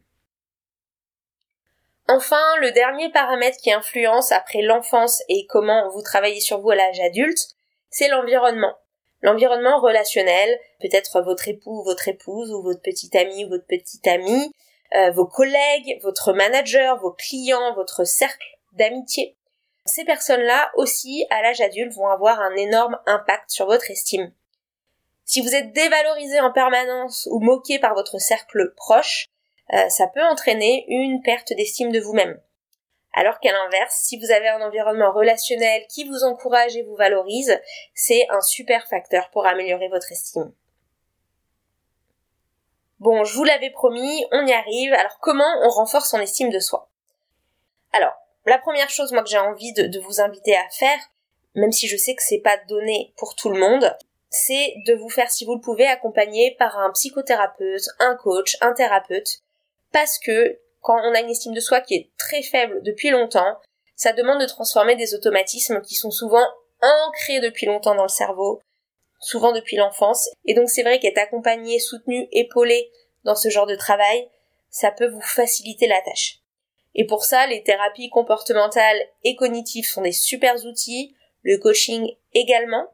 Enfin, 2.09 2.42
le 2.61 2.70
dernier 2.70 3.11
paramètre 3.11 3.59
qui 3.59 3.72
influence 3.72 4.30
après 4.30 4.62
l'enfance 4.62 5.22
et 5.28 5.46
comment 5.48 5.90
vous 5.90 6.02
travaillez 6.02 6.40
sur 6.40 6.61
vous 6.61 6.70
à 6.70 6.76
l'âge 6.76 7.00
adulte, 7.00 7.48
c'est 7.90 8.09
l'environnement. 8.09 8.76
L'environnement 9.26 9.80
relationnel, 9.80 10.56
peut-être 10.80 11.20
votre 11.20 11.48
époux, 11.48 11.82
votre 11.82 12.06
épouse, 12.06 12.52
ou 12.52 12.62
votre 12.62 12.80
petit 12.80 13.10
ami 13.18 13.44
ou 13.44 13.48
votre 13.48 13.66
petite 13.66 14.06
amie, 14.06 14.52
euh, 14.94 15.10
vos 15.10 15.26
collègues, 15.26 15.98
votre 16.04 16.32
manager, 16.32 16.96
vos 17.00 17.10
clients, 17.10 17.74
votre 17.74 18.04
cercle 18.04 18.46
d'amitié. 18.74 19.34
Ces 19.84 20.04
personnes-là 20.04 20.70
aussi, 20.76 21.26
à 21.30 21.42
l'âge 21.42 21.60
adulte, 21.60 21.92
vont 21.94 22.06
avoir 22.06 22.40
un 22.40 22.54
énorme 22.54 23.00
impact 23.06 23.50
sur 23.50 23.66
votre 23.66 23.90
estime. 23.90 24.30
Si 25.24 25.40
vous 25.40 25.56
êtes 25.56 25.72
dévalorisé 25.72 26.38
en 26.38 26.52
permanence 26.52 27.28
ou 27.32 27.40
moqué 27.40 27.80
par 27.80 27.94
votre 27.94 28.20
cercle 28.20 28.74
proche, 28.76 29.26
euh, 29.72 29.88
ça 29.88 30.06
peut 30.06 30.22
entraîner 30.22 30.84
une 30.86 31.20
perte 31.20 31.52
d'estime 31.52 31.90
de 31.90 31.98
vous-même. 31.98 32.40
Alors 33.16 33.40
qu'à 33.40 33.50
l'inverse, 33.50 33.94
si 33.94 34.18
vous 34.18 34.31
avez 34.31 34.48
un 34.48 34.61
environnement 34.61 35.11
relationnel 35.11 35.87
qui 35.88 36.05
vous 36.05 36.22
encourage 36.24 36.76
et 36.76 36.83
vous 36.83 36.96
valorise, 36.96 37.59
c'est 37.94 38.26
un 38.29 38.42
super 38.42 38.87
facteur 38.88 39.31
pour 39.31 39.46
améliorer 39.46 39.88
votre 39.88 40.12
estime. 40.12 40.52
Bon, 43.00 43.24
je 43.24 43.35
vous 43.35 43.44
l'avais 43.44 43.70
promis, 43.70 44.26
on 44.33 44.46
y 44.46 44.52
arrive. 44.52 44.92
Alors 44.92 45.18
comment 45.20 45.50
on 45.62 45.70
renforce 45.70 46.11
son 46.11 46.20
estime 46.20 46.50
de 46.50 46.59
soi? 46.59 46.90
Alors, 47.94 48.12
la 48.44 48.59
première 48.59 48.90
chose 48.90 49.12
moi 49.12 49.22
que 49.22 49.31
j'ai 49.31 49.38
envie 49.38 49.72
de, 49.72 49.98
vous 49.98 50.20
inviter 50.20 50.55
à 50.55 50.68
faire, 50.68 50.98
même 51.55 51.72
si 51.72 51.88
je 51.88 51.96
sais 51.96 52.14
que 52.14 52.22
c'est 52.22 52.40
pas 52.40 52.59
donné 52.68 53.14
pour 53.16 53.35
tout 53.35 53.48
le 53.48 53.59
monde, 53.59 53.96
c'est 54.29 54.74
de 54.87 54.94
vous 54.94 55.09
faire, 55.09 55.31
si 55.31 55.46
vous 55.46 55.55
le 55.55 55.61
pouvez, 55.62 55.87
accompagner 55.87 56.55
par 56.59 56.79
un 56.79 56.90
psychothérapeute, 56.90 57.87
un 57.98 58.14
coach, 58.16 58.59
un 58.61 58.74
thérapeute, 58.74 59.40
parce 59.90 60.18
que 60.18 60.59
quand 60.87 61.01
on 61.03 61.14
a 61.14 61.20
une 61.20 61.31
estime 61.31 61.53
de 61.53 61.59
soi 61.59 61.81
qui 61.81 61.96
est 61.96 62.11
très 62.16 62.42
faible 62.42 62.81
depuis 62.85 63.11
longtemps, 63.11 63.59
ça 63.96 64.12
demande 64.12 64.40
de 64.40 64.46
transformer 64.46 64.94
des 64.94 65.16
automatismes 65.16 65.83
qui 65.83 65.96
sont 65.96 66.12
souvent 66.12 66.46
ancrés 66.81 67.40
depuis 67.40 67.66
longtemps 67.66 67.96
dans 67.96 68.05
le 68.05 68.09
cerveau, 68.09 68.61
souvent 69.18 69.51
depuis 69.51 69.75
l'enfance. 69.75 70.29
Et 70.44 70.55
donc 70.55 70.70
c'est 70.70 70.85
vrai 70.85 71.01
qu'être 71.01 71.18
accompagné, 71.18 71.81
soutenu, 71.81 72.29
épaulé 72.31 72.92
dans 73.25 73.35
ce 73.35 73.49
genre 73.49 73.66
de 73.66 73.75
travail, 73.75 74.31
ça 74.70 74.92
peut 74.92 75.09
vous 75.09 75.20
faciliter 75.20 75.88
la 75.88 76.01
tâche. 76.03 76.38
Et 76.94 77.05
pour 77.05 77.25
ça, 77.25 77.49
les 77.49 77.64
thérapies 77.64 78.09
comportementales 78.09 79.01
et 79.25 79.35
cognitives 79.35 79.88
sont 79.88 80.03
des 80.03 80.12
super 80.12 80.55
outils, 80.66 81.16
le 81.42 81.59
coaching 81.59 82.14
également. 82.33 82.87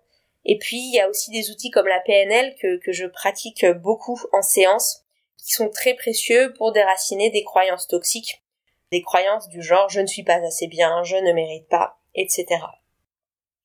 Et 0.46 0.58
puis, 0.58 0.78
il 0.78 0.94
y 0.94 1.00
a 1.00 1.10
aussi 1.10 1.30
des 1.30 1.50
outils 1.50 1.70
comme 1.70 1.88
la 1.88 2.00
PNL 2.00 2.54
que, 2.60 2.78
que 2.78 2.92
je 2.92 3.06
pratique 3.06 3.66
beaucoup 3.66 4.18
en 4.32 4.40
séance 4.40 5.01
qui 5.42 5.52
sont 5.52 5.70
très 5.70 5.94
précieux 5.94 6.52
pour 6.56 6.72
déraciner 6.72 7.30
des 7.30 7.42
croyances 7.42 7.88
toxiques, 7.88 8.42
des 8.90 9.02
croyances 9.02 9.48
du 9.48 9.62
genre 9.62 9.88
je 9.88 10.00
ne 10.00 10.06
suis 10.06 10.22
pas 10.22 10.36
assez 10.46 10.68
bien, 10.68 11.02
je 11.02 11.16
ne 11.16 11.32
mérite 11.32 11.68
pas, 11.68 11.98
etc. 12.14 12.46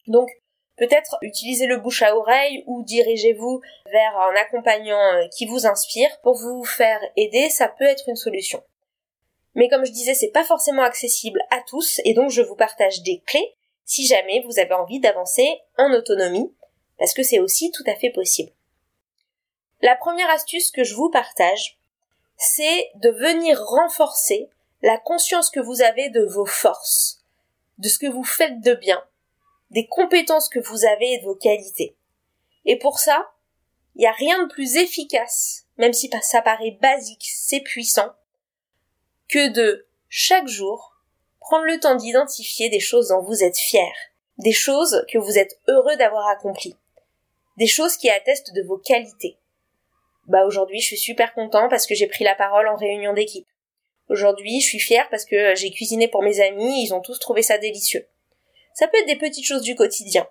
Donc, 0.07 0.29
peut-être 0.77 1.17
utilisez 1.21 1.67
le 1.67 1.77
bouche 1.77 2.01
à 2.01 2.15
oreille 2.15 2.63
ou 2.65 2.83
dirigez-vous 2.83 3.61
vers 3.91 4.17
un 4.17 4.35
accompagnant 4.35 5.13
euh, 5.13 5.27
qui 5.35 5.45
vous 5.45 5.67
inspire 5.67 6.09
pour 6.23 6.35
vous 6.35 6.63
faire 6.63 6.99
aider, 7.15 7.49
ça 7.49 7.67
peut 7.67 7.85
être 7.85 8.09
une 8.09 8.15
solution. 8.15 8.63
Mais 9.53 9.69
comme 9.69 9.85
je 9.85 9.91
disais, 9.91 10.13
c'est 10.13 10.31
pas 10.31 10.43
forcément 10.43 10.83
accessible 10.83 11.41
à 11.51 11.61
tous 11.67 12.01
et 12.05 12.13
donc 12.13 12.29
je 12.31 12.41
vous 12.41 12.55
partage 12.55 13.01
des 13.03 13.21
clés 13.25 13.55
si 13.85 14.05
jamais 14.05 14.41
vous 14.45 14.59
avez 14.59 14.73
envie 14.73 14.99
d'avancer 14.99 15.47
en 15.77 15.91
autonomie 15.93 16.53
parce 16.97 17.13
que 17.13 17.23
c'est 17.23 17.39
aussi 17.39 17.71
tout 17.71 17.83
à 17.87 17.95
fait 17.95 18.09
possible. 18.09 18.51
La 19.81 19.95
première 19.95 20.29
astuce 20.31 20.71
que 20.71 20.83
je 20.83 20.95
vous 20.95 21.09
partage, 21.11 21.77
c'est 22.35 22.91
de 22.95 23.09
venir 23.09 23.61
renforcer 23.61 24.49
la 24.81 24.97
conscience 24.97 25.49
que 25.51 25.59
vous 25.59 25.81
avez 25.81 26.09
de 26.09 26.25
vos 26.25 26.45
forces, 26.45 27.23
de 27.77 27.87
ce 27.87 27.99
que 27.99 28.07
vous 28.07 28.23
faites 28.23 28.59
de 28.61 28.73
bien, 28.73 29.03
des 29.69 29.87
compétences 29.87 30.49
que 30.49 30.59
vous 30.59 30.85
avez 30.85 31.13
et 31.13 31.19
de 31.19 31.25
vos 31.25 31.35
qualités. 31.35 31.95
Et 32.65 32.77
pour 32.77 32.99
ça, 32.99 33.31
il 33.95 33.99
n'y 33.99 34.07
a 34.07 34.11
rien 34.11 34.43
de 34.43 34.51
plus 34.51 34.77
efficace, 34.77 35.65
même 35.77 35.93
si 35.93 36.09
ça 36.21 36.41
paraît 36.41 36.77
basique, 36.81 37.27
c'est 37.31 37.61
puissant, 37.61 38.11
que 39.29 39.49
de, 39.49 39.87
chaque 40.09 40.47
jour, 40.47 40.95
prendre 41.39 41.65
le 41.65 41.79
temps 41.79 41.95
d'identifier 41.95 42.69
des 42.69 42.79
choses 42.79 43.09
dont 43.09 43.21
vous 43.21 43.43
êtes 43.43 43.57
fier, 43.57 43.91
des 44.37 44.51
choses 44.53 45.05
que 45.11 45.17
vous 45.17 45.37
êtes 45.37 45.59
heureux 45.67 45.95
d'avoir 45.97 46.27
accomplies, 46.27 46.77
des 47.57 47.67
choses 47.67 47.97
qui 47.97 48.09
attestent 48.09 48.53
de 48.53 48.63
vos 48.63 48.77
qualités, 48.77 49.37
bah 50.27 50.45
aujourd'hui 50.45 50.79
je 50.79 50.87
suis 50.87 50.97
super 50.97 51.33
content 51.33 51.67
parce 51.69 51.87
que 51.87 51.95
j'ai 51.95 52.07
pris 52.07 52.23
la 52.23 52.35
parole 52.35 52.67
en 52.67 52.75
réunion 52.75 53.13
d'équipe. 53.13 53.47
Aujourd'hui, 54.09 54.61
je 54.61 54.67
suis 54.67 54.79
fière 54.79 55.09
parce 55.09 55.25
que 55.25 55.53
j'ai 55.55 55.69
cuisiné 55.69 56.07
pour 56.07 56.23
mes 56.23 56.39
amis, 56.39 56.85
ils 56.85 56.93
ont 56.93 57.01
tous 57.01 57.19
trouvé 57.19 57.41
ça 57.41 57.57
délicieux. 57.57 58.07
Ça 58.73 58.87
peut 58.87 58.97
être 58.99 59.07
des 59.07 59.17
petites 59.17 59.45
choses 59.45 59.63
du 59.63 59.75
quotidien, 59.75 60.25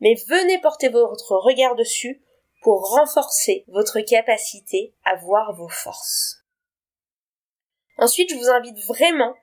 mais 0.00 0.14
venez 0.28 0.58
porter 0.58 0.88
votre 0.88 1.36
regard 1.36 1.76
dessus 1.76 2.22
pour 2.62 2.90
renforcer 2.90 3.64
votre 3.68 4.00
capacité 4.00 4.94
à 5.04 5.14
voir 5.16 5.54
vos 5.54 5.68
forces. 5.68 6.44
Ensuite, 7.98 8.30
je 8.30 8.36
vous 8.36 8.48
invite 8.48 8.78
vraiment, 8.86 9.34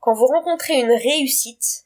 quand 0.00 0.14
vous 0.14 0.26
rencontrez 0.26 0.80
une 0.80 0.92
réussite, 0.92 1.84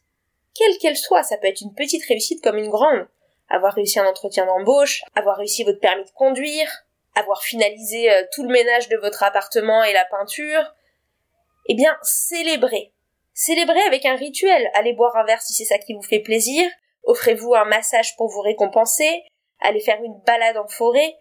quelle 0.55 0.79
qu'elle 0.79 0.97
soit, 0.97 1.23
ça 1.23 1.37
peut 1.37 1.49
être 1.49 1.61
une 1.61 1.75
petite 1.75 2.05
réussite 2.07 2.43
comme 2.43 2.57
une 2.57 2.71
grande, 2.71 3.07
avoir 3.49 3.75
réussi 3.75 3.99
un 3.99 4.07
entretien 4.07 4.47
d'embauche, 4.47 5.03
avoir 5.15 5.37
réussi 5.37 5.65
votre 5.65 5.81
permis 5.81 6.05
de 6.05 6.11
conduire, 6.11 6.71
avoir 7.15 7.43
finalisé 7.43 8.11
euh, 8.11 8.23
tout 8.33 8.43
le 8.43 8.53
ménage 8.53 8.89
de 8.89 8.97
votre 8.97 9.23
appartement 9.23 9.85
et 9.85 9.93
la 9.93 10.05
peinture, 10.05 10.75
eh 11.67 11.75
bien, 11.75 11.97
célébrez. 12.03 12.93
Célébrez 13.35 13.83
avec 13.83 14.05
un 14.05 14.17
rituel. 14.17 14.71
Allez 14.75 14.93
boire 14.93 15.17
un 15.17 15.25
verre 15.25 15.43
si 15.43 15.53
c'est 15.53 15.65
ça 15.65 15.79
qui 15.79 15.95
vous 15.95 16.03
fait 16.03 16.21
plaisir. 16.21 16.69
Offrez-vous 17.05 17.55
un 17.55 17.65
massage 17.65 18.17
pour 18.17 18.29
vous 18.29 18.41
récompenser. 18.41 19.25
Allez 19.61 19.81
faire 19.81 20.03
une 20.03 20.21
balade 20.27 20.57
en 20.57 20.69
forêt. 20.69 21.17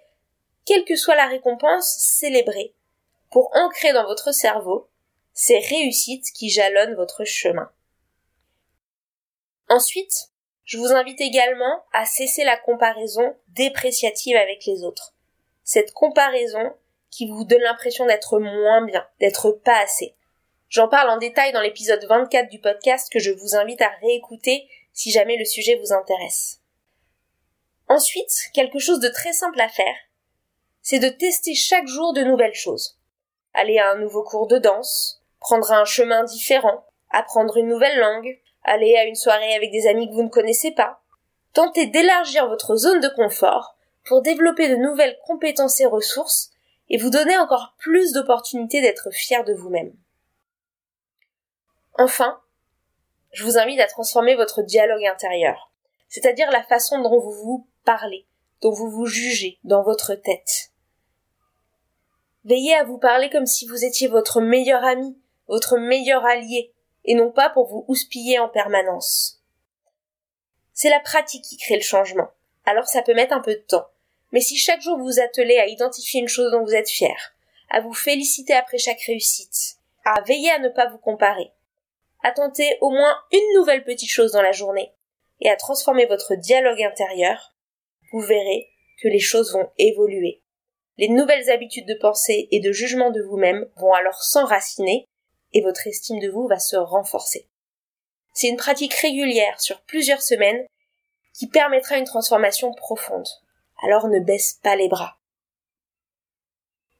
Quelle 0.65 0.86
que 0.86 0.95
soit 0.95 1.15
la 1.15 1.27
récompense, 1.27 1.95
célébrez. 2.19 2.73
Pour 3.30 3.49
ancrer 3.56 3.93
dans 3.93 4.06
votre 4.06 4.34
cerveau 4.34 4.89
ces 5.34 5.60
réussites 5.60 6.32
qui 6.36 6.49
jalonnent 6.49 6.95
votre 6.95 7.23
chemin. 7.23 7.71
Ensuite, 9.69 10.30
je 10.65 10.77
vous 10.77 10.91
invite 10.91 11.21
également 11.21 11.84
à 11.93 12.06
cesser 12.06 12.43
la 12.43 12.58
comparaison 12.58 13.36
dépréciative 13.49 14.36
avec 14.36 14.65
les 14.65 14.84
autres. 14.84 15.15
Cette 15.63 15.93
comparaison 15.93 16.74
qui 17.10 17.28
vous 17.28 17.43
donne 17.43 17.62
l'impression 17.62 18.06
d'être 18.06 18.39
moins 18.39 18.84
bien, 18.84 19.06
d'être 19.19 19.52
pas 19.52 19.80
assez. 19.82 20.15
J'en 20.69 20.88
parle 20.88 21.10
en 21.10 21.17
détail 21.17 21.52
dans 21.52 21.62
l'épisode 21.62 22.04
24 22.06 22.50
du 22.50 22.60
podcast 22.60 23.12
que 23.12 23.19
je 23.19 23.32
vous 23.32 23.56
invite 23.56 23.82
à 23.82 23.91
réécouter 24.02 24.69
si 24.93 25.12
jamais 25.12 25.38
le 25.38 25.45
sujet 25.45 25.76
vous 25.76 25.93
intéresse. 25.93 26.62
Ensuite, 27.89 28.32
quelque 28.54 28.80
chose 28.80 29.02
de 29.02 29.10
très 29.10 29.34
simple 29.34 29.60
à 29.60 29.67
faire, 29.67 29.95
c'est 30.82 31.00
de 31.00 31.10
tester 31.10 31.54
chaque 31.54 31.88
jour 31.88 32.13
de 32.13 32.24
nouvelles 32.24 32.56
choses. 32.56 32.97
Aller 33.54 33.78
à 33.80 33.91
un 33.91 33.97
nouveau 33.97 34.24
cours 34.24 34.47
de 34.47 34.58
danse, 34.58 35.21
prendre 35.41 35.71
un 35.74 35.84
chemin 35.84 36.24
différent, 36.24 36.86
apprendre 37.10 37.58
une 37.58 37.67
nouvelle 37.67 38.00
langue, 38.00 38.39
aller 38.63 38.95
à 38.95 39.04
une 39.04 39.15
soirée 39.15 39.54
avec 39.56 39.71
des 39.71 39.88
amis 39.88 40.08
que 40.08 40.13
vous 40.13 40.24
ne 40.24 40.30
connaissez 40.30 40.71
pas. 40.71 41.02
Tentez 41.54 41.88
d'élargir 41.88 42.47
votre 42.47 42.78
zone 42.78 43.02
de 43.02 43.10
confort 43.10 43.76
pour 44.05 44.21
développer 44.21 44.69
de 44.69 44.75
nouvelles 44.75 45.17
compétences 45.25 45.79
et 45.79 45.85
ressources 45.85 46.51
et 46.89 46.97
vous 46.97 47.09
donner 47.09 47.37
encore 47.37 47.75
plus 47.77 48.11
d'opportunités 48.11 48.81
d'être 48.81 49.11
fier 49.11 49.43
de 49.43 49.53
vous-même. 49.53 49.93
Enfin, 51.97 52.41
je 53.31 53.43
vous 53.43 53.57
invite 53.57 53.79
à 53.79 53.87
transformer 53.87 54.35
votre 54.35 54.61
dialogue 54.61 55.05
intérieur, 55.05 55.71
c'est-à-dire 56.09 56.51
la 56.51 56.63
façon 56.63 57.01
dont 57.01 57.19
vous 57.19 57.31
vous 57.31 57.67
parlez, 57.85 58.27
dont 58.61 58.71
vous 58.71 58.89
vous 58.89 59.05
jugez 59.05 59.59
dans 59.63 59.83
votre 59.83 60.15
tête. 60.15 60.71
Veillez 62.43 62.75
à 62.75 62.83
vous 62.83 62.97
parler 62.97 63.29
comme 63.29 63.45
si 63.45 63.67
vous 63.67 63.85
étiez 63.85 64.07
votre 64.07 64.41
meilleur 64.41 64.83
ami, 64.83 65.17
votre 65.47 65.77
meilleur 65.77 66.25
allié, 66.25 66.73
et 67.05 67.15
non 67.15 67.31
pas 67.31 67.49
pour 67.49 67.67
vous 67.67 67.85
houspiller 67.87 68.39
en 68.39 68.49
permanence. 68.49 69.41
C'est 70.73 70.89
la 70.89 70.99
pratique 70.99 71.43
qui 71.43 71.57
crée 71.57 71.75
le 71.75 71.81
changement, 71.81 72.29
alors 72.65 72.87
ça 72.87 73.01
peut 73.01 73.13
mettre 73.13 73.33
un 73.33 73.41
peu 73.41 73.53
de 73.53 73.65
temps. 73.67 73.87
Mais 74.32 74.41
si 74.41 74.58
chaque 74.58 74.82
jour 74.82 74.98
vous 74.98 75.06
vous 75.06 75.20
attelez 75.20 75.58
à 75.58 75.67
identifier 75.67 76.22
une 76.22 76.28
chose 76.28 76.52
dont 76.52 76.63
vous 76.63 76.76
êtes 76.76 76.89
fier, 76.89 77.34
à 77.70 77.82
vous 77.82 77.94
féliciter 77.94 78.54
après 78.54 78.78
chaque 78.78 79.02
réussite, 79.02 79.78
à 80.06 80.22
veiller 80.22 80.52
à 80.52 80.60
ne 80.60 80.70
pas 80.70 80.89
vous 80.89 80.98
comparer, 80.98 81.52
à 82.24 82.32
tenter 82.32 82.78
au 82.82 82.89
moins 82.91 83.15
une 83.32 83.60
nouvelle 83.60 83.84
petite 83.84 84.12
chose 84.12 84.32
dans 84.32 84.41
la 84.41 84.52
journée 84.52 84.91
et 85.39 85.50
à 85.50 85.56
transformer 85.56 86.06
votre 86.06 86.36
dialogue 86.36 86.82
intérieur, 86.82 87.54
vous 88.12 88.22
verrez 88.22 88.70
que 89.02 89.08
les 89.08 89.20
choses 89.20 89.54
vont 89.54 89.70
évoluer. 89.78 90.41
Les 90.98 91.08
nouvelles 91.08 91.50
habitudes 91.50 91.88
de 91.88 91.96
pensée 91.96 92.48
et 92.52 92.60
de 92.60 92.72
jugement 92.72 93.10
de 93.10 93.22
vous-même 93.22 93.67
vont 93.78 93.94
alors 93.94 94.22
s'enraciner 94.22 95.06
et 95.54 95.62
votre 95.62 95.88
estime 95.88 96.20
de 96.20 96.30
vous 96.30 96.48
va 96.48 96.60
se 96.60 96.76
renforcer. 96.76 97.48
C'est 98.34 98.48
une 98.48 98.58
pratique 98.58 98.94
régulière 98.94 99.60
sur 99.60 99.82
plusieurs 99.82 100.22
semaines 100.22 100.65
qui 101.34 101.48
permettra 101.48 101.98
une 101.98 102.06
transformation 102.06 102.72
profonde. 102.74 103.28
Alors 103.82 104.08
ne 104.08 104.20
baisse 104.20 104.60
pas 104.63 104.76
les 104.76 104.88
bras. 104.88 105.17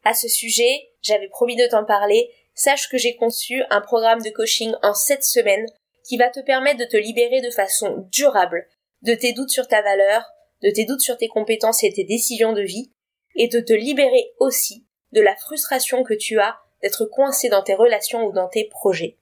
À 0.04 0.14
ce 0.14 0.28
sujet, 0.28 0.90
j'avais 1.02 1.30
promis 1.30 1.56
de 1.56 1.68
t'en 1.68 1.86
parler 1.86 2.32
sache 2.54 2.90
que 2.90 2.98
j'ai 2.98 3.16
conçu 3.16 3.64
un 3.70 3.82
programme 3.82 4.22
de 4.22 4.30
coaching 4.30 4.74
en 4.84 4.94
7 4.94 5.24
semaines 5.24 5.68
qui 6.04 6.18
va 6.18 6.30
te 6.30 6.40
permettre 6.40 6.80
de 6.80 6.86
te 6.86 6.98
libérer 6.98 7.42
de 7.42 7.52
façon 7.52 8.08
durable 8.12 8.68
de 9.02 9.16
tes 9.16 9.34
doutes 9.34 9.50
sur 9.50 9.68
ta 9.68 9.82
valeur, 9.82 10.24
de 10.62 10.70
tes 10.70 10.86
doutes 10.86 11.02
sur 11.02 11.18
tes 11.18 11.28
compétences 11.28 11.84
et 11.84 11.92
tes 11.92 12.04
décisions 12.04 12.54
de 12.54 12.62
vie, 12.62 12.92
et 13.36 13.48
de 13.48 13.60
te 13.60 13.74
libérer 13.74 14.34
aussi 14.40 14.86
de 15.12 15.22
la 15.22 15.36
frustration 15.36 16.04
que 16.04 16.14
tu 16.14 16.40
as 16.40 16.58
d'être 16.82 17.06
coincé 17.06 17.50
dans 17.50 17.64
tes 17.64 17.74
relations 17.74 18.26
ou 18.26 18.32
dans 18.32 18.50
tes 18.50 18.66
projets. 18.66 19.18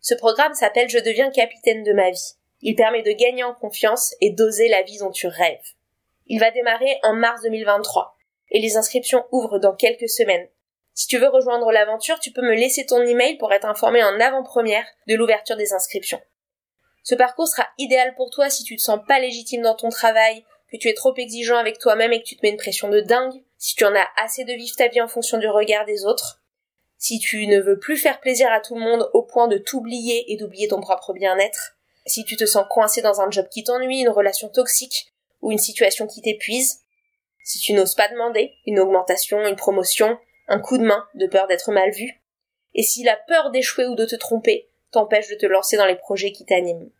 Ce 0.00 0.14
programme 0.14 0.54
s'appelle 0.54 0.88
Je 0.88 0.98
deviens 0.98 1.30
capitaine 1.30 1.82
de 1.82 1.92
ma 1.92 2.10
vie. 2.10 2.34
Il 2.62 2.74
permet 2.74 3.02
de 3.02 3.12
gagner 3.12 3.44
en 3.44 3.54
confiance 3.54 4.14
et 4.20 4.30
d'oser 4.30 4.68
la 4.68 4.82
vie 4.82 4.98
dont 4.98 5.10
tu 5.10 5.26
rêves. 5.26 5.75
Il 6.26 6.40
va 6.40 6.50
démarrer 6.50 6.98
en 7.02 7.14
mars 7.14 7.42
2023 7.42 8.16
et 8.50 8.60
les 8.60 8.76
inscriptions 8.76 9.24
ouvrent 9.32 9.58
dans 9.58 9.74
quelques 9.74 10.08
semaines. 10.08 10.48
Si 10.92 11.06
tu 11.06 11.18
veux 11.18 11.28
rejoindre 11.28 11.70
l'aventure, 11.70 12.18
tu 12.18 12.32
peux 12.32 12.42
me 12.42 12.54
laisser 12.54 12.86
ton 12.86 13.02
email 13.02 13.36
pour 13.36 13.52
être 13.52 13.66
informé 13.66 14.02
en 14.02 14.18
avant-première 14.18 14.86
de 15.06 15.14
l'ouverture 15.14 15.56
des 15.56 15.72
inscriptions. 15.72 16.20
Ce 17.02 17.14
parcours 17.14 17.46
sera 17.46 17.68
idéal 17.78 18.14
pour 18.16 18.30
toi 18.30 18.50
si 18.50 18.64
tu 18.64 18.76
te 18.76 18.82
sens 18.82 18.98
pas 19.06 19.20
légitime 19.20 19.62
dans 19.62 19.76
ton 19.76 19.90
travail, 19.90 20.44
que 20.72 20.76
tu 20.76 20.88
es 20.88 20.94
trop 20.94 21.14
exigeant 21.16 21.58
avec 21.58 21.78
toi-même 21.78 22.12
et 22.12 22.20
que 22.20 22.26
tu 22.26 22.36
te 22.36 22.44
mets 22.44 22.50
une 22.50 22.56
pression 22.56 22.88
de 22.88 23.00
dingue, 23.00 23.40
si 23.58 23.76
tu 23.76 23.84
en 23.84 23.94
as 23.94 24.08
assez 24.16 24.44
de 24.44 24.52
vivre 24.52 24.74
ta 24.76 24.88
vie 24.88 25.00
en 25.00 25.06
fonction 25.06 25.38
du 25.38 25.46
regard 25.46 25.84
des 25.84 26.04
autres, 26.04 26.42
si 26.98 27.20
tu 27.20 27.46
ne 27.46 27.60
veux 27.60 27.78
plus 27.78 27.96
faire 27.96 28.20
plaisir 28.20 28.50
à 28.50 28.60
tout 28.60 28.74
le 28.74 28.80
monde 28.80 29.08
au 29.12 29.22
point 29.22 29.46
de 29.46 29.58
t'oublier 29.58 30.32
et 30.32 30.36
d'oublier 30.36 30.66
ton 30.66 30.80
propre 30.80 31.12
bien-être, 31.12 31.76
si 32.06 32.24
tu 32.24 32.36
te 32.36 32.46
sens 32.46 32.66
coincé 32.68 33.02
dans 33.02 33.20
un 33.20 33.30
job 33.30 33.46
qui 33.48 33.62
t'ennuie, 33.62 34.00
une 34.00 34.08
relation 34.08 34.48
toxique 34.48 35.12
ou 35.42 35.52
une 35.52 35.58
situation 35.58 36.06
qui 36.06 36.22
t'épuise, 36.22 36.80
si 37.44 37.58
tu 37.58 37.72
n'oses 37.72 37.94
pas 37.94 38.08
demander 38.08 38.54
une 38.66 38.80
augmentation, 38.80 39.46
une 39.46 39.56
promotion, 39.56 40.18
un 40.48 40.58
coup 40.58 40.78
de 40.78 40.84
main 40.84 41.06
de 41.14 41.26
peur 41.26 41.46
d'être 41.46 41.70
mal 41.72 41.90
vu, 41.90 42.20
et 42.74 42.82
si 42.82 43.02
la 43.04 43.16
peur 43.16 43.50
d'échouer 43.50 43.86
ou 43.86 43.94
de 43.94 44.04
te 44.04 44.16
tromper 44.16 44.68
t'empêche 44.90 45.28
de 45.28 45.34
te 45.34 45.46
lancer 45.46 45.76
dans 45.76 45.86
les 45.86 45.96
projets 45.96 46.32
qui 46.32 46.44
t'animent. 46.44 46.90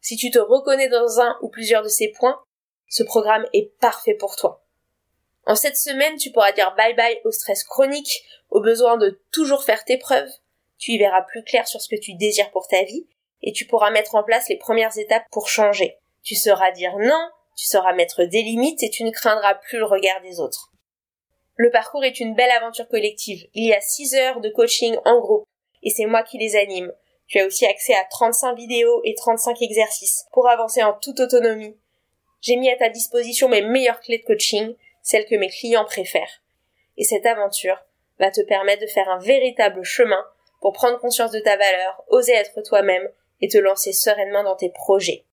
Si 0.00 0.16
tu 0.16 0.30
te 0.30 0.38
reconnais 0.38 0.88
dans 0.88 1.20
un 1.20 1.36
ou 1.42 1.48
plusieurs 1.48 1.82
de 1.82 1.88
ces 1.88 2.08
points, 2.08 2.40
ce 2.88 3.02
programme 3.02 3.46
est 3.52 3.72
parfait 3.80 4.14
pour 4.14 4.36
toi. 4.36 4.64
En 5.46 5.54
cette 5.54 5.76
semaine, 5.76 6.16
tu 6.16 6.30
pourras 6.30 6.52
dire 6.52 6.74
bye 6.76 6.94
bye 6.94 7.20
au 7.24 7.32
stress 7.32 7.64
chronique, 7.64 8.24
au 8.50 8.60
besoin 8.60 8.96
de 8.96 9.20
toujours 9.32 9.64
faire 9.64 9.84
tes 9.84 9.96
preuves, 9.96 10.30
tu 10.78 10.92
y 10.92 10.98
verras 10.98 11.22
plus 11.22 11.42
clair 11.44 11.66
sur 11.66 11.80
ce 11.80 11.88
que 11.88 12.00
tu 12.00 12.14
désires 12.14 12.50
pour 12.50 12.68
ta 12.68 12.82
vie, 12.84 13.06
et 13.42 13.52
tu 13.52 13.66
pourras 13.66 13.90
mettre 13.90 14.14
en 14.14 14.22
place 14.22 14.48
les 14.48 14.56
premières 14.56 14.96
étapes 14.98 15.26
pour 15.30 15.48
changer. 15.48 15.98
Tu 16.22 16.34
sauras 16.34 16.70
dire 16.72 16.96
non, 16.98 17.28
tu 17.56 17.66
sauras 17.66 17.92
mettre 17.92 18.24
des 18.24 18.42
limites 18.42 18.82
et 18.82 18.90
tu 18.90 19.04
ne 19.04 19.10
craindras 19.10 19.54
plus 19.54 19.78
le 19.78 19.84
regard 19.84 20.20
des 20.22 20.40
autres. 20.40 20.72
Le 21.56 21.70
parcours 21.70 22.04
est 22.04 22.20
une 22.20 22.34
belle 22.34 22.50
aventure 22.50 22.88
collective. 22.88 23.46
Il 23.54 23.66
y 23.66 23.74
a 23.74 23.80
6 23.80 24.14
heures 24.14 24.40
de 24.40 24.48
coaching 24.48 24.96
en 25.04 25.20
groupe 25.20 25.44
et 25.82 25.90
c'est 25.90 26.06
moi 26.06 26.22
qui 26.22 26.38
les 26.38 26.56
anime. 26.56 26.92
Tu 27.28 27.38
as 27.38 27.46
aussi 27.46 27.66
accès 27.66 27.94
à 27.94 28.04
35 28.10 28.54
vidéos 28.56 29.00
et 29.04 29.14
35 29.14 29.60
exercices 29.62 30.26
pour 30.32 30.48
avancer 30.48 30.82
en 30.82 30.92
toute 30.94 31.20
autonomie. 31.20 31.76
J'ai 32.40 32.56
mis 32.56 32.70
à 32.70 32.76
ta 32.76 32.88
disposition 32.88 33.48
mes 33.48 33.62
meilleures 33.62 34.00
clés 34.00 34.18
de 34.18 34.24
coaching, 34.24 34.74
celles 35.02 35.26
que 35.26 35.36
mes 35.36 35.48
clients 35.48 35.84
préfèrent. 35.84 36.42
Et 36.96 37.04
cette 37.04 37.26
aventure 37.26 37.78
va 38.18 38.30
te 38.30 38.40
permettre 38.42 38.82
de 38.82 38.86
faire 38.86 39.08
un 39.08 39.18
véritable 39.18 39.82
chemin 39.84 40.24
pour 40.60 40.72
prendre 40.72 40.98
conscience 40.98 41.30
de 41.30 41.40
ta 41.40 41.56
valeur, 41.56 42.02
oser 42.08 42.32
être 42.32 42.62
toi-même 42.62 43.08
et 43.40 43.48
te 43.48 43.58
lancer 43.58 43.92
sereinement 43.92 44.44
dans 44.44 44.56
tes 44.56 44.70
projets. 44.70 45.24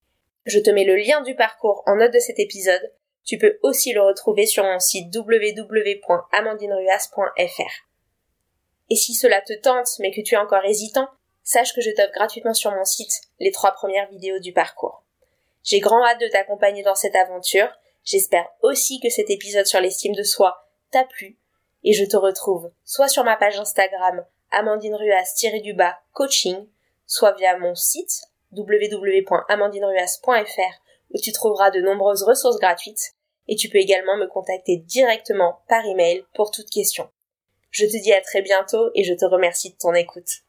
Je 0.49 0.59
te 0.59 0.71
mets 0.71 0.83
le 0.83 0.95
lien 0.95 1.21
du 1.21 1.35
parcours 1.35 1.83
en 1.85 1.95
note 1.95 2.13
de 2.13 2.19
cet 2.19 2.39
épisode 2.39 2.91
tu 3.29 3.37
peux 3.37 3.59
aussi 3.61 3.93
le 3.93 4.01
retrouver 4.01 4.47
sur 4.47 4.63
mon 4.63 4.79
site 4.79 5.15
www.amandineruas.fr. 5.15 7.71
Et 8.89 8.95
si 8.95 9.13
cela 9.13 9.39
te 9.41 9.53
tente 9.53 9.87
mais 9.99 10.11
que 10.11 10.21
tu 10.21 10.33
es 10.33 10.39
encore 10.39 10.65
hésitant, 10.65 11.07
sache 11.43 11.75
que 11.75 11.81
je 11.81 11.91
t'offre 11.91 12.13
gratuitement 12.13 12.55
sur 12.55 12.71
mon 12.71 12.85
site 12.85 13.13
les 13.39 13.51
trois 13.51 13.73
premières 13.73 14.09
vidéos 14.09 14.39
du 14.39 14.51
parcours. 14.51 15.03
J'ai 15.61 15.79
grand 15.79 16.03
hâte 16.03 16.19
de 16.19 16.27
t'accompagner 16.27 16.81
dans 16.81 16.95
cette 16.95 17.15
aventure. 17.15 17.71
J'espère 18.03 18.49
aussi 18.63 18.99
que 18.99 19.11
cet 19.11 19.29
épisode 19.29 19.67
sur 19.67 19.79
l'estime 19.79 20.15
de 20.15 20.23
soi 20.23 20.67
t'a 20.89 21.03
plu 21.03 21.37
et 21.83 21.93
je 21.93 22.05
te 22.05 22.17
retrouve 22.17 22.71
soit 22.83 23.09
sur 23.09 23.23
ma 23.23 23.35
page 23.35 23.59
Instagram 23.59 24.25
amandineruas-du-bas 24.49 25.99
coaching, 26.13 26.67
soit 27.05 27.33
via 27.33 27.59
mon 27.59 27.75
site 27.75 28.23
www.amandineruas.fr 28.51 30.81
où 31.11 31.17
tu 31.21 31.31
trouveras 31.31 31.71
de 31.71 31.81
nombreuses 31.81 32.23
ressources 32.23 32.59
gratuites 32.59 33.13
et 33.47 33.55
tu 33.55 33.69
peux 33.69 33.79
également 33.79 34.17
me 34.17 34.27
contacter 34.27 34.77
directement 34.77 35.61
par 35.67 35.83
email 35.85 36.23
pour 36.35 36.51
toute 36.51 36.69
question. 36.69 37.09
Je 37.71 37.85
te 37.85 38.01
dis 38.01 38.13
à 38.13 38.21
très 38.21 38.41
bientôt 38.41 38.91
et 38.95 39.03
je 39.03 39.13
te 39.13 39.25
remercie 39.25 39.71
de 39.71 39.77
ton 39.77 39.93
écoute. 39.93 40.43